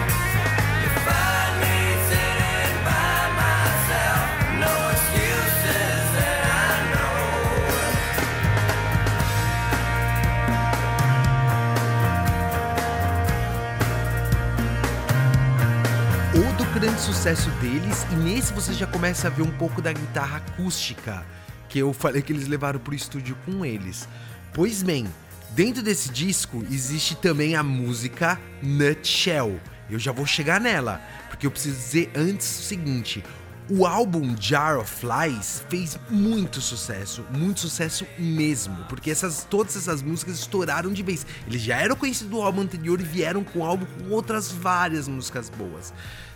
Sucesso 17.23 17.49
deles 17.51 18.05
e 18.11 18.15
nesse 18.15 18.51
você 18.51 18.73
já 18.73 18.85
começa 18.85 19.27
a 19.27 19.29
ver 19.29 19.43
um 19.43 19.51
pouco 19.51 19.81
da 19.81 19.93
guitarra 19.93 20.39
acústica 20.45 21.25
que 21.69 21.79
eu 21.79 21.93
falei 21.93 22.21
que 22.21 22.33
eles 22.33 22.49
levaram 22.49 22.81
pro 22.81 22.93
estúdio 22.93 23.37
com 23.45 23.65
eles. 23.65 24.09
Pois 24.53 24.83
bem, 24.83 25.07
dentro 25.51 25.81
desse 25.81 26.09
disco 26.09 26.65
existe 26.69 27.15
também 27.15 27.55
a 27.55 27.63
música 27.63 28.37
Nutshell. 28.61 29.57
Eu 29.89 29.97
já 29.97 30.11
vou 30.11 30.25
chegar 30.25 30.59
nela, 30.59 31.01
porque 31.29 31.47
eu 31.47 31.51
preciso 31.51 31.77
dizer 31.77 32.11
antes 32.13 32.59
o 32.59 32.63
seguinte: 32.63 33.23
O 33.69 33.85
álbum 33.85 34.35
Jar 34.37 34.77
of 34.77 34.93
Flies 34.93 35.63
fez 35.69 35.97
muito 36.09 36.59
sucesso, 36.59 37.23
muito 37.31 37.61
sucesso 37.61 38.05
mesmo, 38.19 38.83
porque 38.89 39.09
essas, 39.09 39.47
todas 39.49 39.77
essas 39.77 40.01
músicas 40.01 40.39
estouraram 40.39 40.91
de 40.91 41.01
vez. 41.01 41.25
Eles 41.47 41.61
já 41.61 41.77
eram 41.77 41.95
conhecidos 41.95 42.31
do 42.31 42.41
álbum 42.41 42.59
anterior 42.59 42.99
e 42.99 43.03
vieram 43.05 43.45
com 43.45 43.59
um 43.59 43.63
álbum 43.63 43.85
com 43.85 44.09
outras 44.09 44.51
várias 44.51 45.07
músicas 45.07 45.49
boas. 45.49 45.93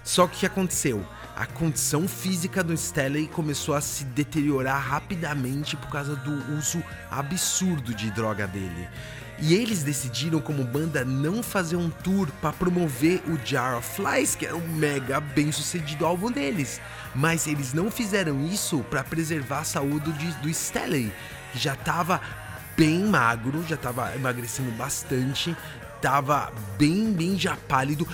Só 0.08 0.26
que 0.26 0.38
o 0.38 0.40
que 0.40 0.46
aconteceu? 0.46 1.06
A 1.36 1.46
condição 1.46 2.08
física 2.08 2.64
do 2.64 2.74
Staley 2.74 3.28
começou 3.28 3.76
a 3.76 3.82
se 3.82 4.06
deteriorar 4.06 4.82
rapidamente 4.82 5.76
por 5.76 5.90
causa 5.90 6.16
do 6.16 6.58
uso 6.58 6.82
absurdo 7.12 7.94
de 7.94 8.10
droga 8.12 8.48
dele. 8.48 8.88
E 9.38 9.54
eles 9.54 9.84
decidiram, 9.84 10.40
como 10.40 10.64
banda, 10.64 11.04
não 11.04 11.44
fazer 11.44 11.76
um 11.76 11.90
tour 11.90 12.30
para 12.42 12.54
promover 12.54 13.22
o 13.28 13.38
Jar 13.46 13.78
of 13.78 13.96
Flies, 13.98 14.34
que 14.34 14.46
era 14.46 14.56
um 14.56 14.68
mega 14.70 15.20
bem 15.20 15.52
sucedido 15.52 16.06
álbum 16.06 16.32
deles. 16.32 16.80
Mas 17.14 17.46
eles 17.46 17.74
não 17.74 17.92
fizeram 17.92 18.48
isso 18.48 18.80
para 18.90 19.04
preservar 19.04 19.60
a 19.60 19.66
saúde 19.66 20.14
de, 20.14 20.32
do 20.36 20.50
Staley, 20.50 21.12
que 21.52 21.60
já 21.60 21.74
estava 21.74 22.22
bem 22.78 23.04
magro, 23.04 23.62
já 23.68 23.76
estava 23.76 24.16
emagrecendo 24.16 24.72
bastante, 24.72 25.54
tava 26.01 26.51
bem, 26.77 27.12
bem 27.12 27.38
já 27.38 27.56
pálido. 27.56 28.08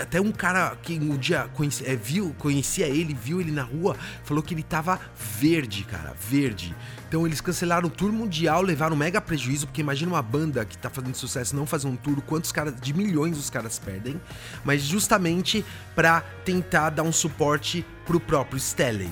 Até 0.00 0.20
um 0.20 0.32
cara 0.32 0.76
que 0.82 0.98
um 0.98 1.16
dia 1.16 1.48
conheci, 1.54 1.84
é, 1.86 1.96
viu, 1.96 2.34
conhecia 2.38 2.86
ele, 2.86 3.14
viu 3.14 3.40
ele 3.40 3.50
na 3.50 3.62
rua, 3.62 3.96
falou 4.24 4.42
que 4.42 4.54
ele 4.54 4.62
tava 4.62 5.00
verde, 5.38 5.84
cara, 5.84 6.14
verde. 6.28 6.74
Então 7.08 7.26
eles 7.26 7.40
cancelaram 7.40 7.88
o 7.88 7.90
tour 7.90 8.10
mundial, 8.10 8.62
levaram 8.62 8.96
um 8.96 8.98
mega 8.98 9.20
prejuízo, 9.20 9.66
porque 9.66 9.82
imagina 9.82 10.12
uma 10.12 10.22
banda 10.22 10.64
que 10.64 10.78
tá 10.78 10.88
fazendo 10.88 11.14
sucesso 11.14 11.54
não 11.54 11.66
fazer 11.66 11.86
um 11.86 11.94
tour, 11.94 12.22
quantos 12.22 12.50
caras 12.50 12.74
de 12.80 12.94
milhões 12.94 13.38
os 13.38 13.50
caras 13.50 13.78
perdem, 13.78 14.20
mas 14.64 14.82
justamente 14.82 15.64
para 15.94 16.22
tentar 16.44 16.90
dar 16.90 17.02
um 17.02 17.12
suporte 17.12 17.84
pro 18.06 18.18
próprio 18.18 18.56
Staley. 18.56 19.10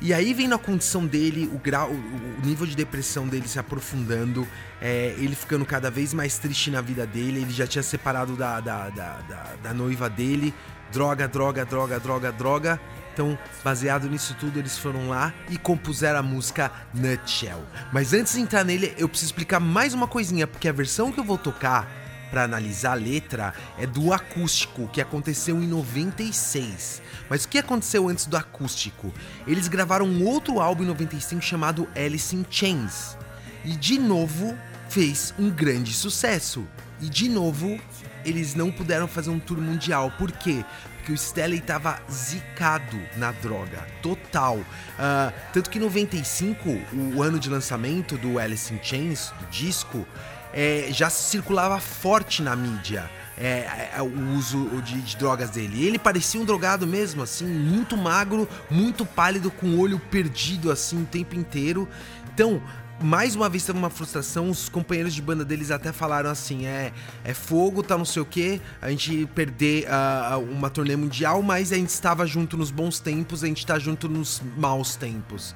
E 0.00 0.14
aí 0.14 0.32
vem 0.32 0.46
na 0.46 0.58
condição 0.58 1.04
dele, 1.04 1.50
o 1.52 1.58
grau, 1.58 1.90
o, 1.90 2.46
nível 2.46 2.66
de 2.66 2.76
depressão 2.76 3.26
dele 3.26 3.48
se 3.48 3.58
aprofundando, 3.58 4.46
é, 4.80 5.14
ele 5.18 5.34
ficando 5.34 5.66
cada 5.66 5.90
vez 5.90 6.14
mais 6.14 6.38
triste 6.38 6.70
na 6.70 6.80
vida 6.80 7.04
dele, 7.04 7.40
ele 7.40 7.50
já 7.50 7.66
tinha 7.66 7.82
separado 7.82 8.36
da, 8.36 8.60
da, 8.60 8.90
da, 8.90 9.18
da, 9.20 9.54
da 9.60 9.74
noiva 9.74 10.08
dele, 10.08 10.54
droga, 10.92 11.26
droga, 11.26 11.64
droga, 11.64 11.98
droga, 11.98 12.30
droga. 12.30 12.80
Então, 13.12 13.36
baseado 13.64 14.08
nisso 14.08 14.36
tudo, 14.38 14.60
eles 14.60 14.78
foram 14.78 15.08
lá 15.08 15.34
e 15.50 15.58
compuseram 15.58 16.20
a 16.20 16.22
música 16.22 16.70
Nutshell. 16.94 17.60
Mas 17.92 18.12
antes 18.12 18.34
de 18.34 18.40
entrar 18.40 18.62
nele, 18.62 18.94
eu 18.96 19.08
preciso 19.08 19.32
explicar 19.32 19.58
mais 19.58 19.92
uma 19.94 20.06
coisinha, 20.06 20.46
porque 20.46 20.68
a 20.68 20.72
versão 20.72 21.10
que 21.10 21.18
eu 21.18 21.24
vou 21.24 21.36
tocar 21.36 21.90
para 22.30 22.44
analisar 22.44 22.92
a 22.92 22.94
letra 22.94 23.54
é 23.78 23.86
do 23.86 24.12
acústico, 24.12 24.88
que 24.88 25.00
aconteceu 25.00 25.62
em 25.62 25.66
96. 25.66 27.02
Mas 27.28 27.44
o 27.44 27.48
que 27.48 27.58
aconteceu 27.58 28.08
antes 28.08 28.26
do 28.26 28.36
acústico? 28.36 29.12
Eles 29.46 29.68
gravaram 29.68 30.06
um 30.06 30.24
outro 30.24 30.60
álbum 30.60 30.84
em 30.84 30.86
95 30.86 31.42
chamado 31.42 31.88
Alice 31.94 32.34
in 32.34 32.44
Chains. 32.48 33.16
E 33.64 33.72
de 33.72 33.98
novo 33.98 34.56
fez 34.88 35.34
um 35.38 35.50
grande 35.50 35.92
sucesso. 35.92 36.66
E 37.00 37.08
de 37.08 37.28
novo 37.28 37.78
eles 38.24 38.54
não 38.54 38.70
puderam 38.70 39.08
fazer 39.08 39.30
um 39.30 39.38
tour 39.38 39.58
mundial. 39.58 40.10
Por 40.18 40.30
quê? 40.32 40.64
Porque 40.96 41.12
o 41.12 41.14
Stanley 41.14 41.60
tava 41.60 41.98
zicado 42.10 43.00
na 43.16 43.32
droga, 43.32 43.86
total. 44.02 44.60
Ah, 44.98 45.32
tanto 45.52 45.70
que 45.70 45.78
em 45.78 45.80
95, 45.80 46.68
o 47.14 47.22
ano 47.22 47.38
de 47.38 47.48
lançamento 47.48 48.18
do 48.18 48.38
Alice 48.38 48.72
in 48.72 48.78
Chains, 48.82 49.32
do 49.40 49.46
disco, 49.46 50.06
é, 50.52 50.88
já 50.90 51.10
circulava 51.10 51.78
forte 51.80 52.42
na 52.42 52.54
mídia. 52.56 53.10
é, 53.40 53.90
é, 53.96 54.02
o 54.02 54.36
uso 54.36 54.66
de, 54.82 55.00
de 55.00 55.16
drogas 55.16 55.50
dele. 55.50 55.86
Ele 55.86 55.98
parecia 55.98 56.40
um 56.40 56.44
drogado 56.44 56.86
mesmo, 56.86 57.22
assim, 57.22 57.46
muito 57.46 57.96
magro, 57.96 58.48
muito 58.70 59.06
pálido, 59.06 59.50
com 59.50 59.68
o 59.68 59.78
olho 59.78 59.98
perdido, 59.98 60.70
assim, 60.70 61.02
o 61.02 61.06
tempo 61.06 61.36
inteiro. 61.36 61.88
Então, 62.34 62.60
mais 63.00 63.36
uma 63.36 63.48
vez 63.48 63.64
teve 63.64 63.78
uma 63.78 63.90
frustração, 63.90 64.50
os 64.50 64.68
companheiros 64.68 65.14
de 65.14 65.22
banda 65.22 65.44
deles 65.44 65.70
até 65.70 65.92
falaram 65.92 66.30
assim, 66.30 66.66
é, 66.66 66.92
é 67.22 67.32
fogo, 67.32 67.80
tá 67.80 67.96
não 67.96 68.04
sei 68.04 68.22
o 68.22 68.24
que, 68.24 68.60
a 68.82 68.90
gente 68.90 69.24
perder 69.34 69.86
ah, 69.88 70.36
uma 70.38 70.68
turnê 70.68 70.96
mundial, 70.96 71.40
mas 71.40 71.72
a 71.72 71.76
gente 71.76 71.90
estava 71.90 72.26
junto 72.26 72.56
nos 72.56 72.72
bons 72.72 72.98
tempos, 72.98 73.44
a 73.44 73.46
gente 73.46 73.64
tá 73.64 73.78
junto 73.78 74.08
nos 74.08 74.42
maus 74.56 74.96
tempos. 74.96 75.54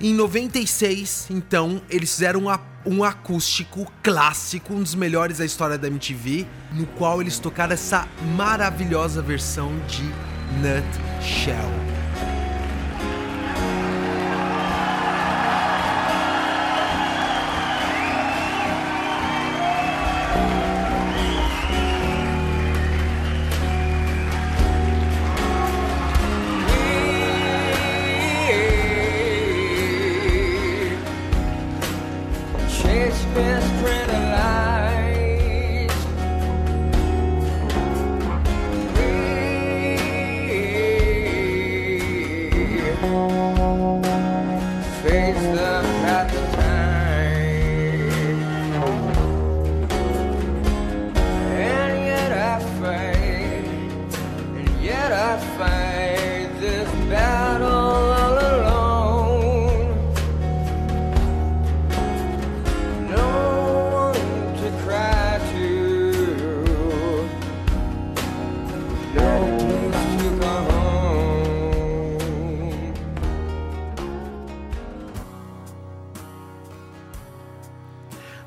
Em 0.00 0.14
96, 0.14 1.26
então, 1.28 1.82
eles 1.90 2.12
fizeram 2.12 2.44
um, 2.46 2.58
um 2.86 3.02
acústico 3.02 3.90
clássico, 4.00 4.72
um 4.72 4.80
dos 4.80 4.94
melhores 4.94 5.38
da 5.38 5.44
história 5.44 5.76
da 5.76 5.88
MTV, 5.88 6.46
no 6.72 6.86
qual 6.86 7.20
eles 7.20 7.40
tocaram 7.40 7.72
essa 7.72 8.06
maravilhosa 8.36 9.20
versão 9.20 9.72
de 9.88 10.04
Nutshell. 10.60 11.97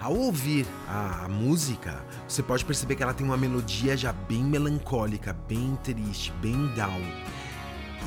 Ao 0.02 0.16
ouvir 0.16 0.66
a, 0.88 1.28
música, 1.30 2.04
você 2.28 2.42
pode 2.42 2.66
perceber 2.66 2.96
que 2.96 3.04
ela 3.04 3.14
tem 3.14 3.24
uma 3.24 3.38
melodia 3.38 3.96
já 3.96 4.12
bem 4.12 4.44
melancólica, 4.44 5.32
bem 5.48 5.78
triste, 5.84 6.34
bem 6.42 6.74
down. 6.74 7.04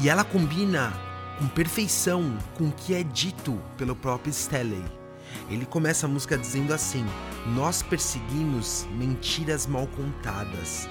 E 0.01 0.09
ela 0.09 0.25
combina 0.25 0.93
com 1.39 1.47
perfeição 1.47 2.37
com 2.55 2.65
o 2.65 2.73
que 2.73 2.97
é 2.97 3.05
dito 3.05 3.57
pelo 3.79 3.95
próprio 3.95 4.33
Stanley. 4.33 4.83
Ele 5.49 5.65
começa 5.65 6.07
a 6.07 6.09
música 6.09 6.37
dizendo 6.37 6.75
assim: 6.75 7.07
Nós 7.55 7.81
perseguimos 7.81 8.89
mentiras 8.97 9.65
mal 9.65 9.87
contadas. 9.87 10.89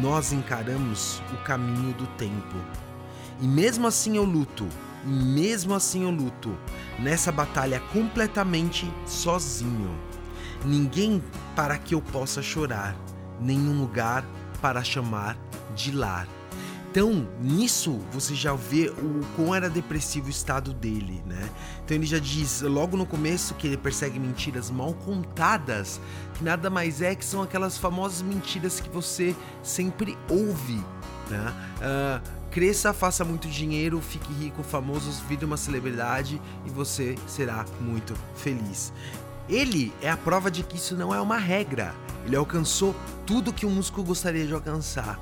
Nós 0.00 0.32
encaramos 0.32 1.22
o 1.34 1.44
caminho 1.44 1.92
do 1.92 2.06
tempo. 2.16 2.56
E 3.38 3.46
mesmo 3.46 3.86
assim 3.86 4.16
eu 4.16 4.24
luto, 4.24 4.66
e 5.04 5.10
mesmo 5.10 5.74
assim 5.74 6.04
eu 6.04 6.10
luto, 6.10 6.56
nessa 6.98 7.30
batalha 7.30 7.80
completamente 7.92 8.90
sozinho. 9.04 10.07
Ninguém 10.64 11.22
para 11.54 11.78
que 11.78 11.94
eu 11.94 12.02
possa 12.02 12.42
chorar, 12.42 12.96
nenhum 13.40 13.80
lugar 13.80 14.24
para 14.60 14.82
chamar 14.82 15.36
de 15.74 15.92
lar. 15.92 16.26
Então, 16.90 17.28
nisso 17.40 18.00
você 18.10 18.34
já 18.34 18.54
vê 18.54 18.88
o 18.88 19.20
quão 19.36 19.54
era 19.54 19.68
depressivo 19.68 20.28
o 20.28 20.30
estado 20.30 20.72
dele, 20.72 21.22
né? 21.26 21.48
Então 21.84 21.96
ele 21.96 22.06
já 22.06 22.18
diz 22.18 22.62
logo 22.62 22.96
no 22.96 23.04
começo 23.04 23.54
que 23.54 23.66
ele 23.66 23.76
persegue 23.76 24.18
mentiras 24.18 24.70
mal 24.70 24.94
contadas, 24.94 26.00
que 26.34 26.42
nada 26.42 26.70
mais 26.70 27.02
é 27.02 27.14
que 27.14 27.24
são 27.24 27.42
aquelas 27.42 27.76
famosas 27.76 28.22
mentiras 28.22 28.80
que 28.80 28.88
você 28.88 29.36
sempre 29.62 30.16
ouve, 30.30 30.82
né? 31.28 31.54
Ah, 31.82 32.20
cresça, 32.50 32.92
faça 32.94 33.22
muito 33.24 33.48
dinheiro, 33.48 34.00
fique 34.00 34.32
rico, 34.32 34.62
famoso, 34.62 35.10
vire 35.28 35.44
uma 35.44 35.58
celebridade 35.58 36.40
e 36.64 36.70
você 36.70 37.14
será 37.26 37.66
muito 37.80 38.14
feliz. 38.34 38.92
Ele 39.48 39.92
é 40.02 40.10
a 40.10 40.16
prova 40.16 40.50
de 40.50 40.62
que 40.62 40.76
isso 40.76 40.94
não 40.94 41.14
é 41.14 41.20
uma 41.20 41.38
regra. 41.38 41.94
Ele 42.26 42.36
alcançou 42.36 42.94
tudo 43.26 43.52
que 43.52 43.64
um 43.64 43.70
músico 43.70 44.02
gostaria 44.02 44.46
de 44.46 44.52
alcançar. 44.52 45.18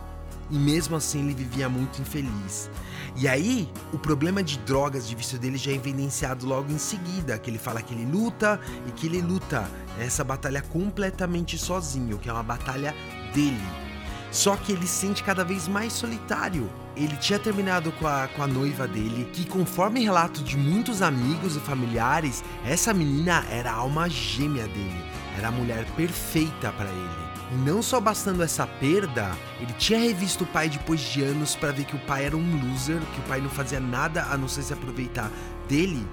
E 0.50 0.58
mesmo 0.58 0.96
assim 0.96 1.20
ele 1.20 1.34
vivia 1.34 1.68
muito 1.68 2.00
infeliz. 2.00 2.70
E 3.16 3.26
aí, 3.26 3.68
o 3.92 3.98
problema 3.98 4.42
de 4.42 4.58
drogas, 4.58 5.08
de 5.08 5.14
vício 5.14 5.38
dele 5.38 5.56
já 5.56 5.70
é 5.70 5.74
evidenciado 5.74 6.46
logo 6.46 6.70
em 6.72 6.78
seguida, 6.78 7.38
que 7.38 7.50
ele 7.50 7.58
fala 7.58 7.80
que 7.80 7.94
ele 7.94 8.04
luta 8.04 8.60
e 8.86 8.92
que 8.92 9.06
ele 9.06 9.22
luta 9.22 9.68
essa 9.98 10.22
batalha 10.22 10.60
completamente 10.60 11.56
sozinho, 11.56 12.18
que 12.18 12.28
é 12.28 12.32
uma 12.32 12.42
batalha 12.42 12.94
dele. 13.32 13.85
Só 14.30 14.56
que 14.56 14.72
ele 14.72 14.86
se 14.86 15.06
sente 15.06 15.22
cada 15.22 15.44
vez 15.44 15.68
mais 15.68 15.92
solitário. 15.92 16.70
Ele 16.96 17.16
tinha 17.16 17.38
terminado 17.38 17.92
com 17.92 18.06
a, 18.06 18.28
com 18.28 18.42
a 18.42 18.46
noiva 18.46 18.88
dele, 18.88 19.28
que 19.32 19.46
conforme 19.46 20.00
relato 20.00 20.42
de 20.42 20.56
muitos 20.56 21.02
amigos 21.02 21.56
e 21.56 21.60
familiares, 21.60 22.42
essa 22.64 22.94
menina 22.94 23.44
era 23.50 23.70
a 23.70 23.74
alma 23.74 24.08
gêmea 24.08 24.66
dele, 24.66 25.04
era 25.36 25.48
a 25.48 25.52
mulher 25.52 25.84
perfeita 25.94 26.72
para 26.72 26.88
ele. 26.88 27.26
E 27.52 27.54
não 27.54 27.80
só 27.80 28.00
bastando 28.00 28.42
essa 28.42 28.66
perda, 28.66 29.36
ele 29.60 29.72
tinha 29.74 29.98
revisto 29.98 30.44
o 30.44 30.46
pai 30.46 30.68
depois 30.68 31.00
de 31.00 31.22
anos 31.22 31.54
para 31.54 31.70
ver 31.70 31.84
que 31.84 31.94
o 31.94 32.00
pai 32.00 32.24
era 32.24 32.36
um 32.36 32.60
loser, 32.60 32.98
que 33.14 33.20
o 33.20 33.24
pai 33.24 33.40
não 33.40 33.50
fazia 33.50 33.78
nada 33.78 34.24
a 34.24 34.36
não 34.36 34.48
ser 34.48 34.62
se 34.62 34.72
aproveitar 34.72 35.30
dele, 35.68 36.04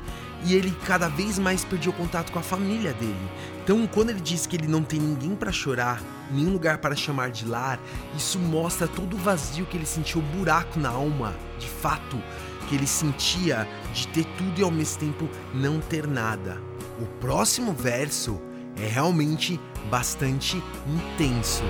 e 0.43 0.55
ele 0.55 0.75
cada 0.85 1.07
vez 1.07 1.39
mais 1.39 1.63
perdia 1.63 1.89
o 1.89 1.93
contato 1.93 2.31
com 2.31 2.39
a 2.39 2.43
família 2.43 2.93
dele. 2.93 3.29
Então, 3.63 3.87
quando 3.87 4.09
ele 4.09 4.19
diz 4.19 4.45
que 4.45 4.55
ele 4.55 4.67
não 4.67 4.83
tem 4.83 4.99
ninguém 4.99 5.35
para 5.35 5.51
chorar, 5.51 6.01
nenhum 6.29 6.51
lugar 6.51 6.79
para 6.79 6.95
chamar 6.95 7.31
de 7.31 7.45
lar, 7.45 7.79
isso 8.17 8.37
mostra 8.37 8.87
todo 8.87 9.15
o 9.15 9.19
vazio 9.19 9.65
que 9.65 9.77
ele 9.77 9.85
sentiu, 9.85 10.19
o 10.19 10.37
buraco 10.37 10.79
na 10.79 10.89
alma, 10.89 11.33
de 11.57 11.67
fato, 11.67 12.21
que 12.67 12.75
ele 12.75 12.87
sentia 12.87 13.67
de 13.93 14.07
ter 14.09 14.25
tudo 14.37 14.59
e 14.59 14.63
ao 14.63 14.71
mesmo 14.71 14.99
tempo 14.99 15.29
não 15.53 15.79
ter 15.79 16.07
nada. 16.07 16.61
O 16.99 17.05
próximo 17.19 17.73
verso 17.73 18.39
é 18.75 18.87
realmente 18.87 19.59
bastante 19.89 20.61
intenso. 20.87 21.63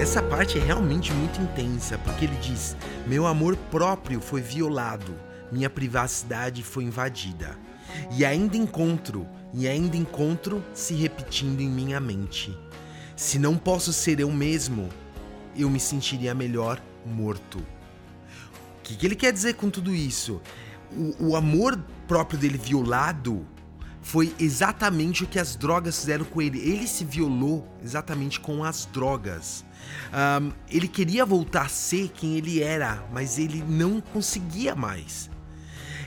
Essa 0.00 0.22
parte 0.22 0.58
é 0.58 0.62
realmente 0.62 1.12
muito 1.12 1.42
intensa, 1.42 1.98
porque 1.98 2.24
ele 2.24 2.36
diz: 2.36 2.74
Meu 3.06 3.26
amor 3.26 3.54
próprio 3.54 4.18
foi 4.18 4.40
violado, 4.40 5.14
minha 5.52 5.68
privacidade 5.68 6.62
foi 6.62 6.84
invadida. 6.84 7.54
E 8.16 8.24
ainda 8.24 8.56
encontro, 8.56 9.28
e 9.52 9.68
ainda 9.68 9.98
encontro 9.98 10.64
se 10.72 10.94
repetindo 10.94 11.60
em 11.60 11.68
minha 11.68 12.00
mente. 12.00 12.58
Se 13.14 13.38
não 13.38 13.58
posso 13.58 13.92
ser 13.92 14.20
eu 14.20 14.32
mesmo, 14.32 14.88
eu 15.54 15.68
me 15.68 15.78
sentiria 15.78 16.34
melhor 16.34 16.80
morto. 17.04 17.58
O 17.58 18.82
que, 18.82 18.96
que 18.96 19.06
ele 19.06 19.14
quer 19.14 19.34
dizer 19.34 19.56
com 19.56 19.68
tudo 19.68 19.94
isso? 19.94 20.40
O, 20.90 21.32
o 21.32 21.36
amor 21.36 21.78
próprio 22.08 22.38
dele 22.38 22.56
violado 22.56 23.46
foi 24.00 24.34
exatamente 24.40 25.24
o 25.24 25.26
que 25.26 25.38
as 25.38 25.56
drogas 25.56 26.00
fizeram 26.00 26.24
com 26.24 26.40
ele. 26.40 26.58
Ele 26.58 26.86
se 26.86 27.04
violou 27.04 27.68
exatamente 27.84 28.40
com 28.40 28.64
as 28.64 28.86
drogas. 28.86 29.62
Ahm, 30.12 30.50
ele 30.68 30.88
queria 30.88 31.24
voltar 31.24 31.66
a 31.66 31.68
ser 31.68 32.08
quem 32.08 32.36
ele 32.36 32.62
era, 32.62 33.02
mas 33.12 33.38
ele 33.38 33.62
não 33.66 34.00
conseguia 34.00 34.74
mais. 34.74 35.30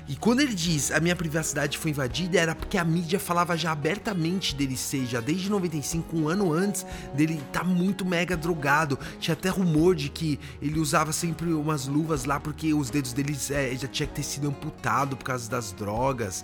E 0.07 0.17
quando 0.17 0.41
ele 0.41 0.53
diz 0.53 0.91
a 0.91 0.99
minha 0.99 1.15
privacidade 1.15 1.77
foi 1.77 1.91
invadida, 1.91 2.37
era 2.37 2.53
porque 2.53 2.77
a 2.77 2.83
mídia 2.83 3.19
falava 3.19 3.55
já 3.55 3.71
abertamente 3.71 4.53
dele 4.53 4.75
ser, 4.75 5.05
já 5.05 5.21
desde 5.21 5.49
95, 5.49 6.17
um 6.17 6.27
ano 6.27 6.51
antes 6.51 6.85
dele 7.13 7.41
tá 7.53 7.63
muito 7.63 8.05
mega 8.05 8.35
drogado. 8.35 8.99
Tinha 9.19 9.33
até 9.33 9.47
rumor 9.47 9.95
de 9.95 10.09
que 10.09 10.37
ele 10.61 10.77
usava 10.77 11.13
sempre 11.13 11.53
umas 11.53 11.87
luvas 11.87 12.25
lá 12.25 12.37
porque 12.37 12.73
os 12.73 12.89
dedos 12.89 13.13
dele 13.13 13.37
é, 13.51 13.73
já 13.75 13.87
tinha 13.87 14.07
que 14.07 14.13
ter 14.13 14.23
sido 14.23 14.49
amputado 14.49 15.15
por 15.15 15.23
causa 15.23 15.49
das 15.49 15.71
drogas. 15.71 16.43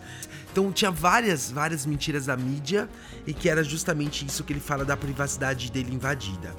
Então 0.51 0.71
tinha 0.71 0.89
várias, 0.89 1.51
várias 1.51 1.85
mentiras 1.85 2.27
da 2.27 2.37
mídia 2.37 2.87
e 3.27 3.33
que 3.33 3.49
era 3.49 3.61
justamente 3.61 4.25
isso 4.25 4.43
que 4.45 4.53
ele 4.53 4.61
fala 4.61 4.85
da 4.85 4.95
privacidade 4.95 5.69
dele 5.69 5.93
invadida. 5.93 6.55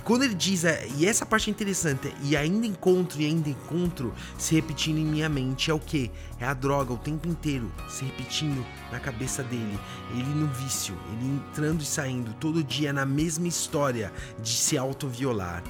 E 0.00 0.02
quando 0.02 0.22
ele 0.22 0.34
diz, 0.34 0.64
é, 0.64 0.88
e 0.96 1.04
essa 1.04 1.26
parte 1.26 1.50
é 1.50 1.52
interessante, 1.52 2.08
é, 2.08 2.14
e 2.22 2.34
ainda 2.34 2.66
encontro 2.66 3.20
e 3.20 3.26
ainda 3.26 3.50
encontro 3.50 4.14
se 4.38 4.54
repetindo 4.54 4.96
em 4.96 5.04
minha 5.04 5.28
mente, 5.28 5.70
é 5.70 5.74
o 5.74 5.78
que? 5.78 6.10
É 6.38 6.46
a 6.46 6.54
droga 6.54 6.94
o 6.94 6.96
tempo 6.96 7.28
inteiro 7.28 7.70
se 7.86 8.06
repetindo 8.06 8.64
na 8.90 8.98
cabeça 8.98 9.42
dele. 9.42 9.78
Ele 10.12 10.22
no 10.22 10.46
vício, 10.46 10.96
ele 11.12 11.34
entrando 11.34 11.82
e 11.82 11.84
saindo 11.84 12.32
todo 12.40 12.64
dia 12.64 12.94
na 12.94 13.04
mesma 13.04 13.46
história 13.46 14.10
de 14.42 14.52
se 14.52 14.78
autoviolar. 14.78 15.62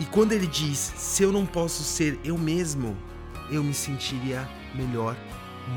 E 0.00 0.06
quando 0.06 0.32
ele 0.32 0.46
diz, 0.46 0.78
se 0.96 1.22
eu 1.22 1.30
não 1.30 1.44
posso 1.44 1.82
ser 1.82 2.18
eu 2.24 2.38
mesmo, 2.38 2.96
eu 3.50 3.62
me 3.62 3.74
sentiria 3.74 4.48
melhor 4.74 5.14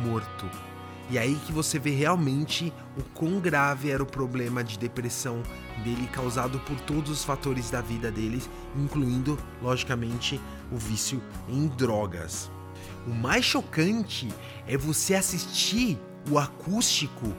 morto. 0.06 0.69
E 1.10 1.18
aí 1.18 1.36
que 1.46 1.52
você 1.52 1.80
vê 1.80 1.90
realmente 1.90 2.72
o 2.96 3.02
quão 3.16 3.40
grave 3.40 3.90
era 3.90 4.04
o 4.04 4.06
problema 4.06 4.64
de 4.64 4.78
depressão 4.78 5.42
dele 5.84 6.08
causado 6.12 6.60
por 6.60 6.80
todos 6.82 7.10
os 7.10 7.24
fatores 7.24 7.72
da 7.72 7.82
vida 7.82 8.12
dele, 8.12 8.42
incluindo, 8.76 9.38
logicamente, 9.62 10.40
o 10.72 10.78
vício 10.78 11.22
em 11.48 11.68
drogas. 11.68 12.52
O 13.08 13.12
mais 13.12 13.44
chocante 13.44 14.28
é 14.68 14.78
você 14.78 15.16
assistir 15.16 15.98
o 16.30 16.38
acústico 16.38 17.34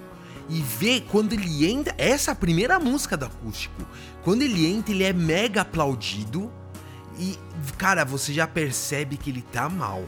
e 0.49 0.61
ver 0.61 1.03
quando 1.03 1.33
ele 1.33 1.71
entra. 1.71 1.95
Essa 1.97 2.31
é 2.31 2.33
a 2.33 2.37
primeira 2.37 2.81
música 2.81 3.17
do 3.17 3.27
acústico. 3.27 3.87
Quando 4.25 4.43
ele 4.43 4.67
entra, 4.67 4.93
ele 4.93 5.05
é 5.05 5.13
mega 5.13 5.61
aplaudido. 5.61 6.53
E, 7.19 7.39
cara, 7.79 8.05
você 8.05 8.33
já 8.33 8.47
percebe 8.47 9.17
que 9.17 9.31
ele 9.31 9.43
tá 9.43 9.69
mal. 9.69 10.05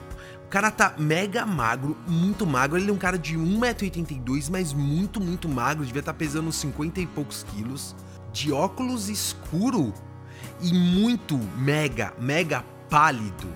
Cara 0.52 0.70
tá 0.70 0.94
mega 0.98 1.46
magro, 1.46 1.96
muito 2.06 2.46
magro. 2.46 2.76
Ele 2.76 2.90
é 2.90 2.92
um 2.92 2.98
cara 2.98 3.18
de 3.18 3.38
1,82m, 3.38 4.50
mas 4.50 4.74
muito, 4.74 5.18
muito 5.18 5.48
magro. 5.48 5.82
Devia 5.82 6.00
estar 6.00 6.12
pesando 6.12 6.48
uns 6.48 6.56
50 6.56 7.00
e 7.00 7.06
poucos 7.06 7.42
quilos. 7.42 7.96
De 8.34 8.52
óculos 8.52 9.08
escuro 9.08 9.94
e 10.60 10.74
muito 10.74 11.38
mega, 11.56 12.12
mega 12.20 12.62
pálido. 12.90 13.48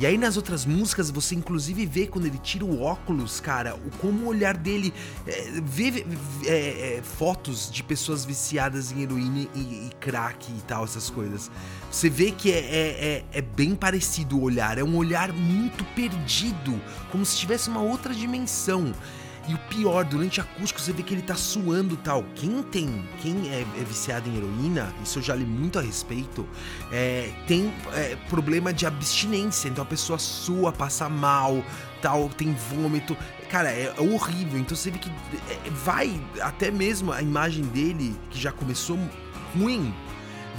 E 0.00 0.06
aí 0.06 0.16
nas 0.16 0.38
outras 0.38 0.64
músicas 0.64 1.10
você 1.10 1.34
inclusive 1.34 1.84
vê 1.84 2.06
quando 2.06 2.24
ele 2.24 2.38
tira 2.38 2.64
o 2.64 2.80
óculos, 2.80 3.38
cara, 3.38 3.74
o 3.74 3.90
como 3.98 4.24
o 4.24 4.28
olhar 4.28 4.56
dele 4.56 4.94
é, 5.26 5.60
vê 5.62 6.06
é, 6.46 6.96
é, 6.96 7.02
fotos 7.02 7.70
de 7.70 7.82
pessoas 7.82 8.24
viciadas 8.24 8.92
em 8.92 9.02
heroína 9.02 9.46
e, 9.54 9.58
e 9.58 9.90
crack 10.00 10.50
e 10.50 10.62
tal, 10.62 10.84
essas 10.84 11.10
coisas. 11.10 11.50
Você 11.90 12.08
vê 12.08 12.30
que 12.30 12.50
é, 12.50 12.58
é, 12.60 13.04
é- 13.04 13.24
é 13.30 13.42
bem 13.42 13.74
parecido 13.74 14.38
o 14.38 14.42
olhar, 14.42 14.78
é 14.78 14.82
um 14.82 14.96
olhar 14.96 15.34
muito 15.34 15.84
perdido, 15.94 16.80
como 17.12 17.22
se 17.22 17.36
tivesse 17.36 17.68
uma 17.68 17.82
outra 17.82 18.14
dimensão. 18.14 18.94
E 19.50 19.54
o 19.54 19.58
pior, 19.68 20.04
durante 20.04 20.40
acústico 20.40 20.80
você 20.80 20.92
vê 20.92 21.02
que 21.02 21.12
ele 21.12 21.22
tá 21.22 21.34
suando 21.34 21.96
tal. 21.96 22.24
Quem 22.36 22.62
tem, 22.62 23.04
quem 23.20 23.50
é, 23.50 23.62
é 23.62 23.84
viciado 23.84 24.28
em 24.28 24.36
heroína, 24.36 24.94
isso 25.02 25.18
eu 25.18 25.22
já 25.24 25.34
li 25.34 25.44
muito 25.44 25.76
a 25.76 25.82
respeito, 25.82 26.46
é, 26.92 27.32
tem 27.48 27.74
é, 27.92 28.16
problema 28.28 28.72
de 28.72 28.86
abstinência. 28.86 29.68
Então 29.68 29.82
a 29.82 29.86
pessoa 29.86 30.20
sua, 30.20 30.70
passa 30.70 31.08
mal, 31.08 31.64
tal, 32.00 32.28
tem 32.28 32.54
vômito. 32.54 33.16
Cara, 33.50 33.72
é, 33.72 33.92
é 33.96 34.00
horrível. 34.00 34.60
Então 34.60 34.76
você 34.76 34.88
vê 34.88 35.00
que 35.00 35.10
é, 35.10 35.70
vai 35.70 36.20
até 36.40 36.70
mesmo 36.70 37.10
a 37.10 37.20
imagem 37.20 37.64
dele, 37.64 38.16
que 38.30 38.40
já 38.40 38.52
começou 38.52 38.96
ruim, 39.58 39.92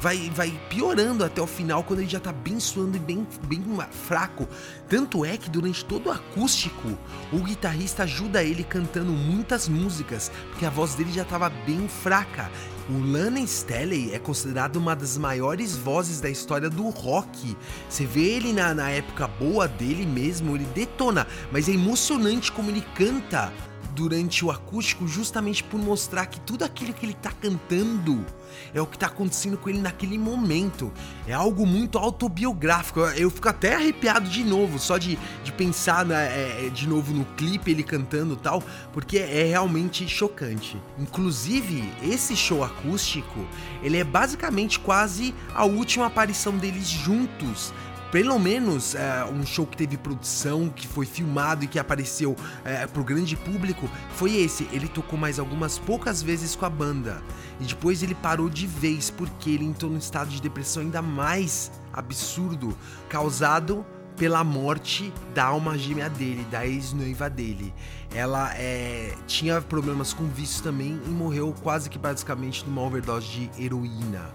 vai, 0.02 0.32
vai 0.34 0.52
piorando 0.68 1.24
até 1.24 1.40
o 1.40 1.48
final 1.48 1.84
quando 1.84 2.00
ele 2.00 2.10
já 2.10 2.20
tá 2.20 2.34
bem 2.34 2.60
suando 2.60 2.98
e 2.98 3.00
bem, 3.00 3.26
bem 3.44 3.64
fraco. 3.92 4.48
Tanto 4.90 5.24
é 5.24 5.38
que 5.38 5.50
durante 5.50 5.86
todo 5.86 6.08
o 6.08 6.12
acústico, 6.12 6.98
o 7.32 7.38
guitarrista 7.38 8.04
ajuda 8.04 8.44
ele 8.44 8.64
cantando 8.64 9.12
muitas 9.12 9.70
músicas, 9.70 10.32
porque 10.50 10.66
a 10.66 10.70
voz 10.72 10.96
dele 10.96 11.12
já 11.12 11.24
tava 11.24 11.50
bem 11.50 11.88
fraca. 11.88 12.50
O 12.90 13.00
Lana 13.00 13.40
Staley 13.42 14.12
é 14.14 14.20
considerado 14.20 14.78
uma 14.78 14.96
das 14.96 15.18
maiores 15.18 15.78
vozes 15.78 16.20
da 16.20 16.30
história 16.30 16.70
do 16.70 16.90
rock. 16.90 17.56
Você 17.88 18.06
vê 18.06 18.24
ele 18.24 18.52
na, 18.52 18.74
na 18.74 18.90
época 18.90 19.28
boa 19.28 19.68
dele 19.68 20.06
mesmo, 20.06 20.56
ele 20.56 20.66
detona, 20.74 21.28
mas 21.52 21.70
é 21.70 21.74
emocionante 21.74 22.52
como 22.52 22.72
ele 22.72 22.84
canta 22.96 23.54
durante 23.96 24.44
o 24.44 24.52
acústico 24.52 25.08
justamente 25.08 25.64
por 25.64 25.80
mostrar 25.80 26.26
que 26.26 26.40
tudo 26.40 26.64
aquilo 26.64 26.94
que 26.94 27.06
ele 27.06 27.14
tá 27.14 27.32
cantando 27.32 28.26
é 28.74 28.82
o 28.82 28.86
que 28.86 28.98
tá 28.98 29.08
acontecendo 29.08 29.58
com 29.58 29.70
ele 29.70 29.80
naquele 29.80 30.18
momento. 30.18 30.92
É 31.28 31.34
algo 31.34 31.66
muito 31.66 31.98
autobiográfico. 31.98 33.00
Eu 33.00 33.30
fico 33.30 33.50
até 33.50 33.76
arrepiado 33.76 34.30
de 34.30 34.44
novo, 34.44 34.80
só 34.80 34.98
de, 34.98 35.18
de 35.44 35.52
pensar 35.52 36.06
né, 36.06 36.66
é, 36.66 36.70
de 36.70 36.88
novo 36.88 37.14
no 37.14 37.26
clipe, 37.36 37.72
ele 37.72 37.84
cantando 37.84 38.36
tal, 38.36 38.64
porque 38.94 39.18
é 39.18 39.44
realmente 39.44 40.08
chocante. 40.08 40.82
Inclusive, 40.98 41.84
esse 42.04 42.36
show 42.36 42.64
acústico, 42.64 43.46
ele 43.82 43.98
é 43.98 44.04
basicamente 44.04 44.80
quase 44.80 45.34
a 45.54 45.66
última 45.66 46.08
aparição 46.08 46.58
deles 46.58 46.88
juntos 46.88 47.74
pelo 48.12 48.38
menos 48.38 48.94
é, 48.94 49.24
um 49.26 49.46
show 49.46 49.66
que 49.66 49.78
teve 49.78 49.96
produção, 49.96 50.70
que 50.70 50.86
foi 50.86 51.06
filmado 51.06 51.64
e 51.64 51.68
que 51.68 51.80
apareceu 51.80 52.36
é, 52.66 52.86
pro 52.86 53.04
grande 53.04 53.38
público, 53.38 53.90
foi 54.16 54.36
esse. 54.36 54.68
Ele 54.74 54.88
tocou 54.88 55.18
mais 55.18 55.40
algumas 55.40 55.80
poucas 55.80 56.22
vezes 56.22 56.56
com 56.56 56.66
a 56.66 56.70
banda. 56.70 57.22
E 57.60 57.64
depois 57.64 58.04
ele 58.04 58.14
parou 58.14 58.50
de 58.50 58.68
vez 58.68 59.10
porque 59.10 59.52
ele 59.52 59.64
entrou 59.64 59.90
num 59.90 59.98
estado 59.98 60.30
de 60.30 60.42
depressão 60.42 60.84
ainda 60.84 61.02
mais 61.02 61.72
absurdo, 61.94 62.78
causado 63.08 63.86
pela 64.18 64.44
morte 64.44 65.12
da 65.34 65.46
alma 65.46 65.78
gêmea 65.78 66.10
dele, 66.10 66.46
da 66.52 66.68
ex-noiva 66.68 67.30
dele. 67.30 67.74
Ela 68.14 68.54
é, 68.56 69.16
tinha 69.26 69.62
problemas 69.62 70.14
com 70.14 70.26
vício 70.28 70.62
também 70.62 71.00
e 71.08 71.10
morreu 71.10 71.56
quase 71.64 71.90
que 71.90 71.98
basicamente 71.98 72.66
numa 72.66 72.82
overdose 72.82 73.26
de 73.26 73.64
heroína. 73.64 74.30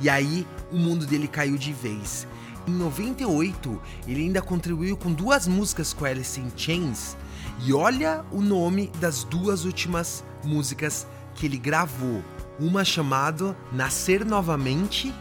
E 0.00 0.08
aí 0.08 0.46
o 0.72 0.76
mundo 0.76 1.04
dele 1.06 1.28
caiu 1.28 1.58
de 1.58 1.72
vez. 1.72 2.26
Em 2.66 2.72
98, 2.72 3.80
ele 4.06 4.22
ainda 4.22 4.42
contribuiu 4.42 4.96
com 4.96 5.12
duas 5.12 5.46
músicas 5.48 5.92
com 5.92 6.04
Alice 6.04 6.40
in 6.40 6.50
Chains. 6.56 7.16
E 7.64 7.72
olha 7.72 8.24
o 8.30 8.40
nome 8.40 8.90
das 9.00 9.24
duas 9.24 9.64
últimas 9.64 10.24
músicas 10.44 11.06
que 11.34 11.46
ele 11.46 11.58
gravou. 11.58 12.22
Uma 12.58 12.84
chamada 12.84 13.56
Nascer 13.72 14.24
Novamente 14.24 15.12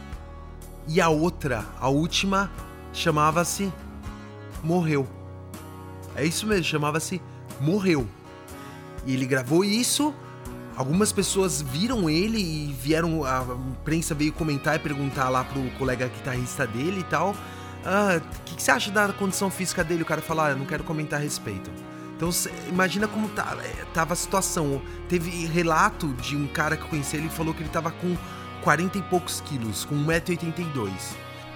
e 0.87 0.99
a 0.99 1.07
outra, 1.07 1.65
a 1.79 1.87
última, 1.87 2.51
chamava-se 2.91 3.71
Morreu. 4.63 5.07
É 6.15 6.25
isso 6.25 6.45
mesmo, 6.45 6.65
chamava-se 6.65 7.21
Morreu. 7.61 8.07
E 9.05 9.13
ele 9.13 9.25
gravou 9.25 9.63
isso 9.63 10.13
Algumas 10.79 11.11
pessoas 11.11 11.61
viram 11.61 12.09
ele 12.09 12.39
e 12.39 12.71
vieram, 12.71 13.25
a 13.25 13.45
imprensa 13.81 14.15
veio 14.15 14.31
comentar 14.31 14.77
e 14.77 14.79
perguntar 14.79 15.27
lá 15.27 15.43
pro 15.43 15.61
colega 15.71 16.07
guitarrista 16.07 16.65
dele 16.65 17.01
e 17.01 17.03
tal. 17.03 17.35
Ah, 17.83 18.21
o 18.23 18.43
que, 18.45 18.55
que, 18.55 18.63
você 18.63 18.71
acha 18.71 18.89
da 18.89 19.11
condição 19.11 19.51
física 19.51 19.83
dele? 19.83 20.03
O 20.03 20.05
cara 20.05 20.21
falou, 20.21 20.45
ah, 20.45 20.51
eu 20.51 20.55
não 20.55 20.65
quero 20.65 20.85
comentar 20.85 21.19
a 21.19 21.21
respeito. 21.21 21.69
Então 22.15 22.29
imagina 22.69 23.09
como 23.09 23.27
tá, 23.27 23.57
é, 23.61 23.83
tava 23.93 24.13
a 24.13 24.15
situação. 24.15 24.81
Teve 25.09 25.47
relato 25.47 26.13
de 26.13 26.37
um 26.37 26.47
cara 26.47 26.77
que 26.77 26.83
eu 26.83 26.87
conheci, 26.87 27.17
ele 27.17 27.27
falou 27.27 27.53
que 27.53 27.61
ele 27.61 27.69
tava 27.69 27.91
com 27.91 28.15
40 28.63 28.99
e 28.99 29.01
poucos 29.01 29.41
quilos, 29.41 29.83
com 29.83 29.95
1,82m. 30.05 30.93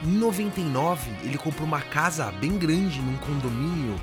Em 0.03 0.17
99, 0.17 1.09
ele 1.23 1.37
comprou 1.37 1.65
uma 1.65 1.79
casa 1.79 2.29
bem 2.41 2.57
grande 2.57 2.99
num 2.99 3.15
condomínio. 3.19 3.95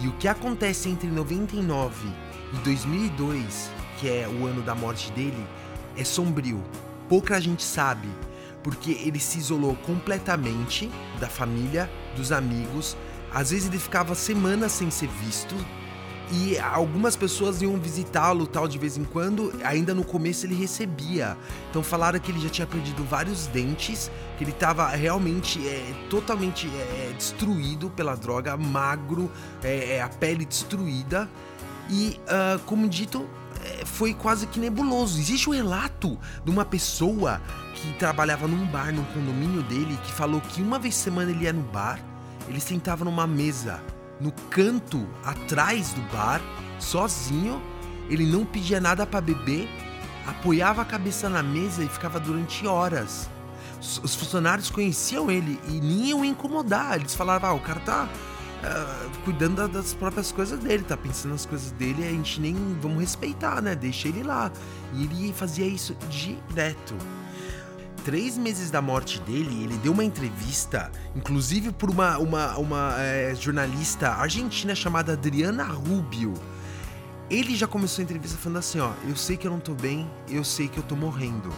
E 0.00 0.06
o 0.06 0.12
que 0.12 0.28
acontece 0.28 0.88
entre 0.88 1.08
99 1.08 2.08
e 2.52 2.56
2002 2.58 3.81
que 4.02 4.08
é 4.08 4.26
o 4.26 4.46
ano 4.46 4.62
da 4.62 4.74
morte 4.74 5.12
dele, 5.12 5.46
é 5.96 6.02
sombrio. 6.02 6.60
Pouca 7.08 7.40
gente 7.40 7.62
sabe, 7.62 8.08
porque 8.60 8.90
ele 8.90 9.20
se 9.20 9.38
isolou 9.38 9.76
completamente 9.76 10.90
da 11.20 11.28
família, 11.28 11.88
dos 12.16 12.32
amigos. 12.32 12.96
Às 13.32 13.52
vezes 13.52 13.68
ele 13.68 13.78
ficava 13.78 14.16
semanas 14.16 14.72
sem 14.72 14.90
ser 14.90 15.08
visto. 15.08 15.54
E 16.32 16.58
algumas 16.58 17.14
pessoas 17.14 17.62
iam 17.62 17.78
visitá-lo 17.78 18.44
tal 18.44 18.66
de 18.66 18.76
vez 18.76 18.96
em 18.96 19.04
quando. 19.04 19.52
Ainda 19.62 19.94
no 19.94 20.02
começo 20.02 20.46
ele 20.46 20.56
recebia. 20.56 21.36
Então 21.70 21.80
falaram 21.80 22.18
que 22.18 22.32
ele 22.32 22.40
já 22.40 22.48
tinha 22.48 22.66
perdido 22.66 23.04
vários 23.04 23.46
dentes, 23.46 24.10
que 24.36 24.42
ele 24.42 24.50
estava 24.50 24.88
realmente 24.88 25.64
é, 25.64 25.94
totalmente 26.10 26.66
é, 26.66 27.12
destruído 27.16 27.88
pela 27.88 28.16
droga, 28.16 28.56
magro, 28.56 29.30
é, 29.62 29.96
é 29.96 30.02
a 30.02 30.08
pele 30.08 30.44
destruída. 30.44 31.30
E, 31.90 32.18
uh, 32.22 32.58
como 32.60 32.88
dito, 32.88 33.28
é, 33.28 33.41
foi 33.84 34.14
quase 34.14 34.46
que 34.46 34.58
nebuloso. 34.58 35.18
Existe 35.18 35.48
um 35.48 35.52
relato 35.52 36.18
de 36.44 36.50
uma 36.50 36.64
pessoa 36.64 37.40
que 37.74 37.92
trabalhava 37.94 38.46
num 38.46 38.66
bar, 38.66 38.92
num 38.92 39.04
condomínio 39.04 39.62
dele, 39.62 39.98
que 40.04 40.12
falou 40.12 40.40
que 40.40 40.62
uma 40.62 40.78
vez 40.78 40.94
por 40.96 41.02
semana 41.02 41.30
ele 41.30 41.44
ia 41.44 41.52
no 41.52 41.62
bar, 41.62 41.98
ele 42.48 42.60
sentava 42.60 43.04
numa 43.04 43.26
mesa 43.26 43.82
no 44.20 44.30
canto 44.50 45.06
atrás 45.24 45.92
do 45.92 46.00
bar, 46.12 46.40
sozinho, 46.78 47.60
ele 48.08 48.24
não 48.24 48.44
pedia 48.44 48.80
nada 48.80 49.04
para 49.04 49.20
beber, 49.20 49.68
apoiava 50.26 50.82
a 50.82 50.84
cabeça 50.84 51.28
na 51.28 51.42
mesa 51.42 51.82
e 51.82 51.88
ficava 51.88 52.20
durante 52.20 52.66
horas. 52.66 53.28
Os 53.80 54.14
funcionários 54.14 54.70
conheciam 54.70 55.28
ele 55.28 55.60
e 55.68 55.80
nem 55.80 56.10
iam 56.10 56.24
incomodar. 56.24 57.00
Eles 57.00 57.16
falavam: 57.16 57.50
ah, 57.50 57.54
o 57.54 57.60
cara 57.60 57.80
tá 57.80 58.08
uh, 58.62 59.18
cuidando 59.24 59.66
das 59.68 59.94
próprias 59.94 60.32
coisas 60.32 60.58
dele, 60.58 60.82
tá 60.82 60.96
pensando 60.96 61.32
nas 61.32 61.46
coisas 61.46 61.70
dele, 61.72 62.06
a 62.06 62.10
gente 62.10 62.40
nem 62.40 62.54
vamos 62.80 63.00
respeitar, 63.00 63.60
né? 63.60 63.74
Deixa 63.74 64.08
ele 64.08 64.22
lá. 64.22 64.50
E 64.94 65.04
ele 65.04 65.32
fazia 65.32 65.66
isso 65.66 65.94
direto. 66.08 66.94
Três 68.04 68.36
meses 68.36 68.70
da 68.70 68.82
morte 68.82 69.20
dele, 69.20 69.62
ele 69.62 69.76
deu 69.78 69.92
uma 69.92 70.02
entrevista, 70.02 70.90
inclusive 71.14 71.70
por 71.70 71.88
uma, 71.88 72.18
uma, 72.18 72.56
uma 72.58 72.94
é, 72.98 73.32
jornalista 73.34 74.08
argentina 74.08 74.74
chamada 74.74 75.12
Adriana 75.12 75.64
Rubio. 75.64 76.34
Ele 77.30 77.54
já 77.54 77.68
começou 77.68 78.02
a 78.02 78.04
entrevista 78.04 78.36
falando 78.38 78.58
assim: 78.58 78.80
ó, 78.80 78.92
eu 79.08 79.14
sei 79.14 79.36
que 79.36 79.46
eu 79.46 79.52
não 79.52 79.60
tô 79.60 79.74
bem, 79.74 80.10
eu 80.28 80.42
sei 80.42 80.66
que 80.66 80.78
eu 80.78 80.82
tô 80.82 80.96
morrendo 80.96 81.52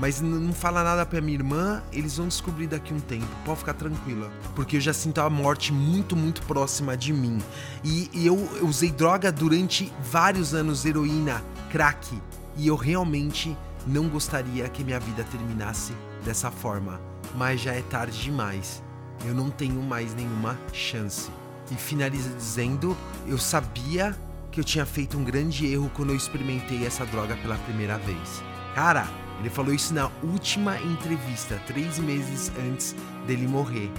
mas 0.00 0.18
não 0.22 0.54
fala 0.54 0.82
nada 0.82 1.04
pra 1.04 1.20
minha 1.20 1.36
irmã, 1.36 1.82
eles 1.92 2.16
vão 2.16 2.26
descobrir 2.26 2.66
daqui 2.66 2.94
um 2.94 2.98
tempo. 2.98 3.26
Pode 3.44 3.58
ficar 3.58 3.74
tranquila. 3.74 4.32
Porque 4.56 4.78
eu 4.78 4.80
já 4.80 4.94
sinto 4.94 5.20
a 5.20 5.28
morte 5.28 5.74
muito, 5.74 6.16
muito 6.16 6.40
próxima 6.44 6.96
de 6.96 7.12
mim. 7.12 7.38
E, 7.84 8.08
e 8.14 8.26
eu, 8.26 8.36
eu 8.56 8.66
usei 8.66 8.90
droga 8.90 9.30
durante 9.30 9.92
vários 10.10 10.54
anos, 10.54 10.86
heroína, 10.86 11.44
crack. 11.70 12.18
E 12.56 12.66
eu 12.66 12.76
realmente 12.76 13.54
não 13.86 14.08
gostaria 14.08 14.66
que 14.70 14.82
minha 14.82 14.98
vida 14.98 15.22
terminasse 15.30 15.92
dessa 16.24 16.50
forma. 16.50 16.98
Mas 17.36 17.60
já 17.60 17.74
é 17.74 17.82
tarde 17.82 18.22
demais. 18.22 18.82
Eu 19.26 19.34
não 19.34 19.50
tenho 19.50 19.82
mais 19.82 20.14
nenhuma 20.14 20.58
chance. 20.72 21.30
E 21.70 21.74
finaliza 21.74 22.30
dizendo: 22.30 22.96
eu 23.26 23.36
sabia 23.36 24.16
que 24.50 24.58
eu 24.58 24.64
tinha 24.64 24.86
feito 24.86 25.18
um 25.18 25.24
grande 25.24 25.66
erro 25.66 25.90
quando 25.94 26.08
eu 26.08 26.16
experimentei 26.16 26.86
essa 26.86 27.04
droga 27.04 27.36
pela 27.36 27.56
primeira 27.58 27.98
vez. 27.98 28.42
Cara, 28.74 29.06
ele 29.40 29.48
falou 29.48 29.72
isso 29.72 29.94
na 29.94 30.10
última 30.22 30.78
entrevista, 30.78 31.60
três 31.66 31.98
meses 31.98 32.52
antes 32.58 32.94
dele 33.26 33.48
morrer. 33.48 33.90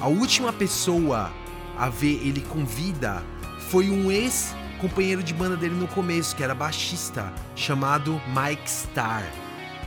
A 0.00 0.06
última 0.06 0.52
pessoa 0.52 1.32
a 1.76 1.88
ver 1.88 2.24
ele 2.24 2.40
com 2.40 2.64
vida 2.64 3.22
foi 3.70 3.90
um 3.90 4.10
ex-companheiro 4.10 5.22
de 5.22 5.34
banda 5.34 5.56
dele 5.56 5.74
no 5.74 5.88
começo, 5.88 6.36
que 6.36 6.44
era 6.44 6.54
baixista, 6.54 7.32
chamado 7.56 8.20
Mike 8.28 8.68
Starr. 8.68 9.24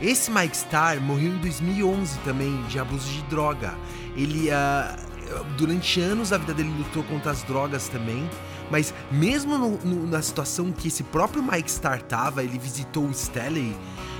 Esse 0.01 0.29
Mike 0.29 0.55
Starr 0.55 1.01
morreu 1.01 1.33
em 1.33 1.37
2011 1.37 2.19
também, 2.19 2.61
de 2.63 2.77
abuso 2.77 3.09
de 3.09 3.21
droga. 3.23 3.75
Ele, 4.15 4.49
uh, 4.49 5.43
durante 5.57 6.01
anos 6.01 6.33
a 6.33 6.37
vida 6.37 6.53
dele 6.53 6.73
lutou 6.77 7.03
contra 7.03 7.31
as 7.31 7.43
drogas 7.43 7.87
também. 7.87 8.29
Mas 8.69 8.93
mesmo 9.09 9.57
no, 9.57 9.77
no, 9.77 10.07
na 10.07 10.21
situação 10.21 10.73
que 10.73 10.89
esse 10.89 11.01
próprio 11.03 11.41
Mike 11.41 11.69
Starr 11.69 12.01
tava, 12.01 12.43
ele 12.43 12.59
visitou 12.59 13.05
o 13.05 13.11
Stanley 13.11 13.73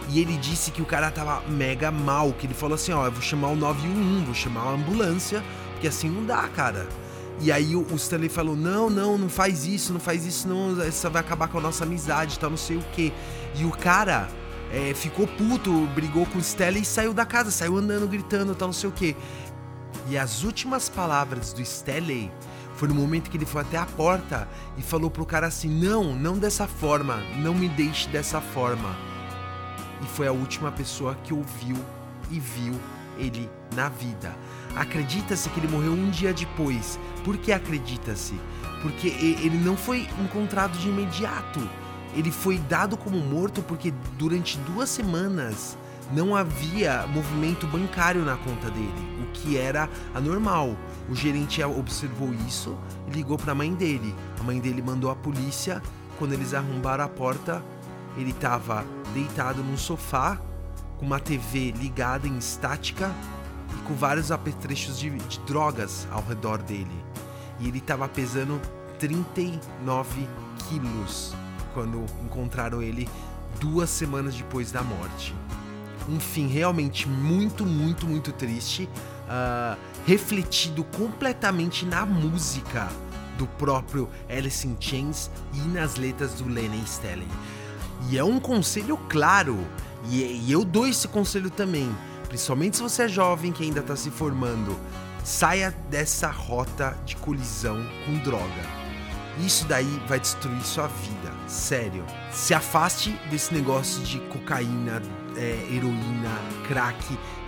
e 0.09 0.19
ele 0.19 0.37
disse 0.37 0.71
que 0.71 0.81
o 0.81 0.85
cara 0.85 1.11
tava 1.11 1.41
mega 1.49 1.91
mal, 1.91 2.31
que 2.31 2.47
ele 2.47 2.53
falou 2.53 2.75
assim, 2.75 2.93
ó, 2.93 3.05
eu 3.05 3.11
vou 3.11 3.21
chamar 3.21 3.49
o 3.49 3.55
911, 3.55 4.25
vou 4.25 4.33
chamar 4.33 4.61
a 4.61 4.71
ambulância, 4.71 5.43
porque 5.71 5.87
assim 5.87 6.09
não 6.09 6.25
dá, 6.25 6.47
cara. 6.47 6.87
E 7.41 7.51
aí 7.51 7.75
o, 7.75 7.85
Stanley 7.95 8.29
falou, 8.29 8.55
não, 8.55 8.89
não, 8.89 9.17
não 9.17 9.29
faz 9.29 9.65
isso, 9.65 9.93
não 9.93 9.99
faz 9.99 10.25
isso 10.25 10.47
não, 10.47 10.81
isso 10.87 11.09
vai 11.09 11.21
acabar 11.21 11.47
com 11.47 11.59
a 11.59 11.61
nossa 11.61 11.83
amizade, 11.83 12.39
tal, 12.39 12.49
não 12.49 12.57
sei 12.57 12.77
o 12.77 12.83
que. 12.93 13.13
E 13.55 13.65
o 13.65 13.71
cara 13.71 14.27
é, 14.71 14.93
ficou 14.93 15.27
puto, 15.27 15.71
brigou 15.93 16.25
com 16.25 16.37
o 16.37 16.41
Stanley 16.41 16.81
e 16.81 16.85
saiu 16.85 17.13
da 17.13 17.25
casa, 17.25 17.51
saiu 17.51 17.77
andando, 17.77 18.07
gritando, 18.07 18.55
tal, 18.55 18.69
não 18.69 18.73
sei 18.73 18.89
o 18.89 18.93
que. 18.93 19.15
E 20.09 20.17
as 20.17 20.43
últimas 20.43 20.89
palavras 20.89 21.51
do 21.51 21.61
Stanley 21.61 22.31
foi 22.75 22.87
no 22.87 22.95
momento 22.95 23.29
que 23.29 23.37
ele 23.37 23.45
foi 23.45 23.61
até 23.61 23.77
a 23.77 23.85
porta 23.85 24.47
e 24.77 24.81
falou 24.81 25.11
pro 25.11 25.25
cara 25.25 25.47
assim: 25.47 25.69
Não, 25.69 26.15
não 26.15 26.37
dessa 26.37 26.67
forma, 26.67 27.17
não 27.37 27.53
me 27.53 27.67
deixe 27.67 28.07
dessa 28.07 28.39
forma 28.39 28.95
e 30.01 30.05
foi 30.05 30.27
a 30.27 30.31
última 30.31 30.71
pessoa 30.71 31.15
que 31.23 31.33
ouviu 31.33 31.75
e 32.29 32.39
viu 32.39 32.73
ele 33.17 33.49
na 33.75 33.89
vida. 33.89 34.35
Acredita-se 34.75 35.49
que 35.49 35.59
ele 35.59 35.67
morreu 35.67 35.93
um 35.93 36.09
dia 36.09 36.33
depois. 36.33 36.99
Por 37.23 37.37
que 37.37 37.51
acredita-se? 37.51 38.39
Porque 38.81 39.07
ele 39.07 39.57
não 39.57 39.75
foi 39.75 40.07
encontrado 40.19 40.77
de 40.77 40.87
imediato. 40.87 41.67
Ele 42.15 42.31
foi 42.31 42.57
dado 42.57 42.95
como 42.95 43.17
morto 43.17 43.61
porque 43.61 43.91
durante 44.17 44.57
duas 44.59 44.89
semanas 44.89 45.77
não 46.11 46.35
havia 46.35 47.05
movimento 47.07 47.67
bancário 47.67 48.23
na 48.23 48.37
conta 48.37 48.69
dele, 48.71 48.93
o 49.21 49.31
que 49.33 49.57
era 49.57 49.89
anormal. 50.15 50.75
O 51.09 51.15
gerente 51.15 51.61
observou 51.63 52.33
isso 52.47 52.77
e 53.07 53.11
ligou 53.11 53.37
para 53.37 53.51
a 53.51 53.55
mãe 53.55 53.73
dele. 53.73 54.15
A 54.39 54.43
mãe 54.43 54.59
dele 54.59 54.81
mandou 54.81 55.11
a 55.11 55.15
polícia 55.15 55.81
quando 56.17 56.33
eles 56.33 56.53
arrombaram 56.53 57.03
a 57.03 57.09
porta, 57.09 57.63
ele 58.17 58.31
estava 58.31 58.83
deitado 59.13 59.63
num 59.63 59.77
sofá, 59.77 60.39
com 60.97 61.05
uma 61.05 61.19
TV 61.19 61.71
ligada 61.71 62.27
em 62.27 62.37
estática 62.37 63.13
e 63.77 63.81
com 63.87 63.93
vários 63.93 64.31
apetrechos 64.31 64.99
de, 64.99 65.11
de 65.11 65.39
drogas 65.41 66.07
ao 66.11 66.23
redor 66.23 66.57
dele. 66.57 67.03
E 67.59 67.67
ele 67.67 67.77
estava 67.77 68.07
pesando 68.07 68.59
39 68.99 70.27
quilos 70.67 71.33
quando 71.73 72.03
encontraram 72.23 72.81
ele 72.81 73.07
duas 73.59 73.89
semanas 73.89 74.35
depois 74.35 74.71
da 74.71 74.81
morte. 74.81 75.35
Um 76.09 76.19
fim 76.19 76.47
realmente 76.47 77.07
muito, 77.07 77.65
muito, 77.65 78.07
muito 78.07 78.31
triste, 78.31 78.83
uh, 79.27 79.77
refletido 80.05 80.83
completamente 80.83 81.85
na 81.85 82.05
música 82.05 82.87
do 83.37 83.45
próprio 83.45 84.09
Alice 84.29 84.67
in 84.67 84.75
Chains 84.79 85.29
e 85.53 85.59
nas 85.59 85.95
letras 85.97 86.33
do 86.33 86.47
Lennon 86.47 86.83
Stelling. 86.85 87.27
E 88.09 88.17
é 88.17 88.23
um 88.23 88.39
conselho 88.39 88.97
claro, 89.09 89.57
e, 90.09 90.43
e 90.45 90.51
eu 90.51 90.63
dou 90.63 90.87
esse 90.87 91.07
conselho 91.07 91.49
também, 91.49 91.93
principalmente 92.27 92.77
se 92.77 92.83
você 92.83 93.03
é 93.03 93.07
jovem 93.07 93.51
que 93.51 93.63
ainda 93.63 93.79
está 93.79 93.95
se 93.95 94.09
formando. 94.09 94.77
Saia 95.23 95.75
dessa 95.89 96.29
rota 96.29 96.97
de 97.05 97.15
colisão 97.17 97.85
com 98.05 98.17
droga. 98.19 98.77
Isso 99.39 99.65
daí 99.65 100.01
vai 100.07 100.19
destruir 100.19 100.63
sua 100.63 100.87
vida, 100.87 101.31
sério. 101.47 102.03
Se 102.31 102.53
afaste 102.53 103.11
desse 103.29 103.53
negócio 103.53 104.01
de 104.03 104.19
cocaína, 104.21 105.01
é, 105.35 105.67
heroína, 105.71 106.39
crack. 106.67 106.97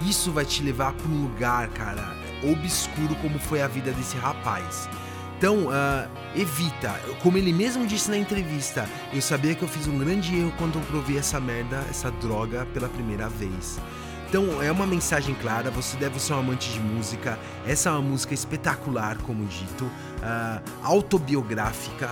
Isso 0.02 0.32
vai 0.32 0.46
te 0.46 0.62
levar 0.62 0.94
para 0.94 1.08
um 1.08 1.24
lugar, 1.24 1.68
cara, 1.70 2.14
obscuro 2.44 3.16
como 3.16 3.40
foi 3.40 3.62
a 3.62 3.68
vida 3.68 3.92
desse 3.92 4.18
rapaz. 4.18 4.88
Então, 5.39 5.67
uh, 5.67 6.10
evita. 6.36 6.99
Como 7.23 7.38
ele 7.38 7.54
mesmo 7.54 7.88
disse 7.88 8.12
na 8.12 8.17
entrevista, 8.17 8.86
eu 9.13 9.21
sabia 9.21 9.56
que 9.56 9.63
eu 9.63 9.69
fiz 9.69 9.88
um 9.88 9.97
grande 9.97 10.38
erro 10.38 10.54
quando 10.58 10.78
eu 10.78 10.82
provei 10.82 11.17
essa 11.17 11.39
merda, 11.39 11.78
essa 11.89 12.12
droga 12.12 12.67
pela 12.73 12.89
primeira 12.89 13.30
vez. 13.30 13.80
Então 14.28 14.62
é 14.62 14.69
uma 14.69 14.86
mensagem 14.86 15.34
clara, 15.36 15.71
você 15.71 15.95
deve 15.95 16.19
ser 16.19 16.34
um 16.34 16.39
amante 16.39 16.69
de 16.73 16.80
música. 16.82 17.39
Essa 17.65 17.88
é 17.88 17.91
uma 17.93 18.02
música 18.02 18.34
espetacular, 18.34 19.17
como 19.19 19.45
dito, 19.45 19.86
uh, 19.86 20.62
autobiográfica. 20.84 22.10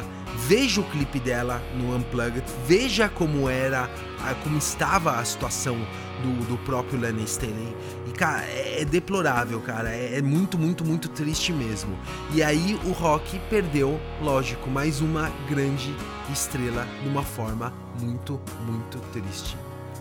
Veja 0.47 0.79
o 0.79 0.83
clipe 0.85 1.19
dela 1.19 1.61
no 1.75 1.97
Unplugged, 1.97 2.45
veja 2.65 3.09
como 3.09 3.49
era, 3.49 3.89
uh, 4.21 4.35
como 4.41 4.57
estava 4.57 5.19
a 5.19 5.25
situação 5.25 5.75
do, 6.21 6.45
do 6.47 6.58
próprio 6.60 6.99
Lennon 6.99 7.23
Staley. 7.23 7.75
E 8.08 8.12
cara, 8.12 8.43
é, 8.45 8.82
é 8.82 8.86
deplorável, 8.86 9.60
cara. 9.62 9.89
É, 9.89 10.17
é 10.17 10.21
muito, 10.21 10.58
muito, 10.58 10.86
muito 10.86 11.10
triste 11.10 11.51
mesmo. 11.53 11.97
E 12.34 12.41
aí 12.43 12.80
o 12.86 12.91
rock 12.91 13.39
perdeu, 13.49 13.99
lógico, 14.21 14.69
mais 14.69 15.01
uma 15.01 15.32
grande 15.49 15.93
estrela 16.32 16.88
de 17.01 17.10
uma 17.10 17.23
forma 17.23 17.73
muito, 17.99 18.39
muito 18.65 18.99
triste 19.12 19.58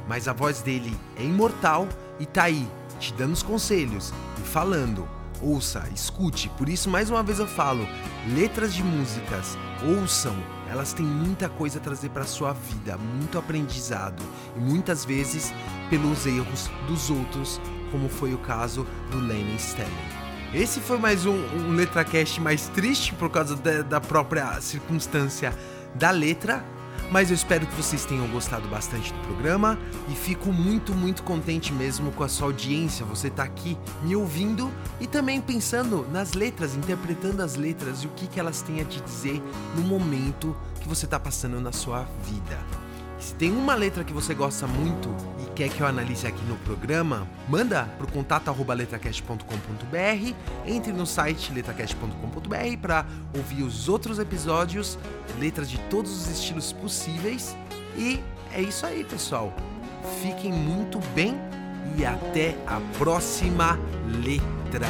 mas 0.08 0.28
a 0.28 0.32
voz 0.32 0.62
dele 0.62 0.96
é 1.16 1.24
imortal 1.24 1.88
e 2.18 2.26
tá 2.26 2.44
aí, 2.44 2.66
te 2.98 3.12
dando 3.12 3.32
os 3.32 3.42
conselhos 3.42 4.12
e 4.38 4.40
falando. 4.42 5.08
Ouça, 5.40 5.86
escute, 5.94 6.48
por 6.56 6.68
isso 6.68 6.88
mais 6.88 7.10
uma 7.10 7.22
vez 7.22 7.38
eu 7.38 7.46
falo, 7.46 7.86
letras 8.34 8.72
de 8.72 8.82
músicas, 8.82 9.56
ouçam, 9.84 10.34
elas 10.70 10.92
têm 10.92 11.06
muita 11.06 11.48
coisa 11.48 11.78
a 11.78 11.82
trazer 11.82 12.10
para 12.10 12.24
sua 12.24 12.52
vida, 12.52 12.96
muito 12.96 13.38
aprendizado 13.38 14.22
e 14.56 14.60
muitas 14.60 15.04
vezes 15.04 15.52
pelos 15.88 16.26
erros 16.26 16.70
dos 16.86 17.10
outros, 17.10 17.60
como 17.90 18.08
foi 18.08 18.34
o 18.34 18.38
caso 18.38 18.86
do 19.10 19.18
Lennon 19.18 19.58
Stelling. 19.58 20.16
Esse 20.54 20.80
foi 20.80 20.98
mais 20.98 21.26
um, 21.26 21.34
um 21.34 21.74
LetraCast 21.74 22.40
mais 22.40 22.68
triste 22.68 23.12
por 23.14 23.30
causa 23.30 23.56
da 23.82 24.00
própria 24.00 24.60
circunstância 24.60 25.52
da 25.94 26.10
letra, 26.10 26.64
mas 27.10 27.30
eu 27.30 27.34
espero 27.34 27.66
que 27.66 27.74
vocês 27.74 28.04
tenham 28.04 28.26
gostado 28.28 28.68
bastante 28.68 29.12
do 29.12 29.18
programa 29.20 29.78
e 30.08 30.14
fico 30.14 30.52
muito, 30.52 30.94
muito 30.94 31.22
contente 31.22 31.72
mesmo 31.72 32.10
com 32.12 32.24
a 32.24 32.28
sua 32.28 32.48
audiência. 32.48 33.04
Você 33.06 33.30
tá 33.30 33.42
aqui 33.42 33.76
me 34.02 34.16
ouvindo 34.16 34.70
e 35.00 35.06
também 35.06 35.40
pensando 35.40 36.06
nas 36.10 36.34
letras, 36.34 36.74
interpretando 36.74 37.42
as 37.42 37.56
letras 37.56 38.02
e 38.02 38.06
o 38.06 38.10
que, 38.10 38.26
que 38.26 38.40
elas 38.40 38.62
têm 38.62 38.80
a 38.80 38.84
te 38.84 39.00
dizer 39.00 39.42
no 39.74 39.82
momento 39.82 40.56
que 40.80 40.88
você 40.88 41.06
tá 41.06 41.18
passando 41.18 41.60
na 41.60 41.72
sua 41.72 42.06
vida. 42.24 42.85
Se 43.18 43.34
tem 43.34 43.50
uma 43.50 43.74
letra 43.74 44.04
que 44.04 44.12
você 44.12 44.34
gosta 44.34 44.66
muito 44.66 45.14
e 45.40 45.50
quer 45.52 45.68
que 45.68 45.80
eu 45.80 45.86
analise 45.86 46.26
aqui 46.26 46.44
no 46.44 46.56
programa, 46.58 47.26
manda 47.48 47.84
para 47.96 48.06
o 48.06 48.12
contato 48.12 48.54
letracast.com.br, 48.74 50.34
entre 50.66 50.92
no 50.92 51.06
site 51.06 51.52
letracast.com.br 51.52 52.78
para 52.80 53.06
ouvir 53.34 53.62
os 53.62 53.88
outros 53.88 54.18
episódios, 54.18 54.98
letras 55.38 55.70
de 55.70 55.78
todos 55.90 56.10
os 56.12 56.28
estilos 56.28 56.72
possíveis. 56.72 57.56
E 57.96 58.20
é 58.52 58.60
isso 58.60 58.84
aí, 58.84 59.02
pessoal. 59.02 59.52
Fiquem 60.22 60.52
muito 60.52 60.98
bem 61.14 61.34
e 61.96 62.04
até 62.04 62.56
a 62.66 62.80
próxima 62.98 63.78
letra. 64.22 64.86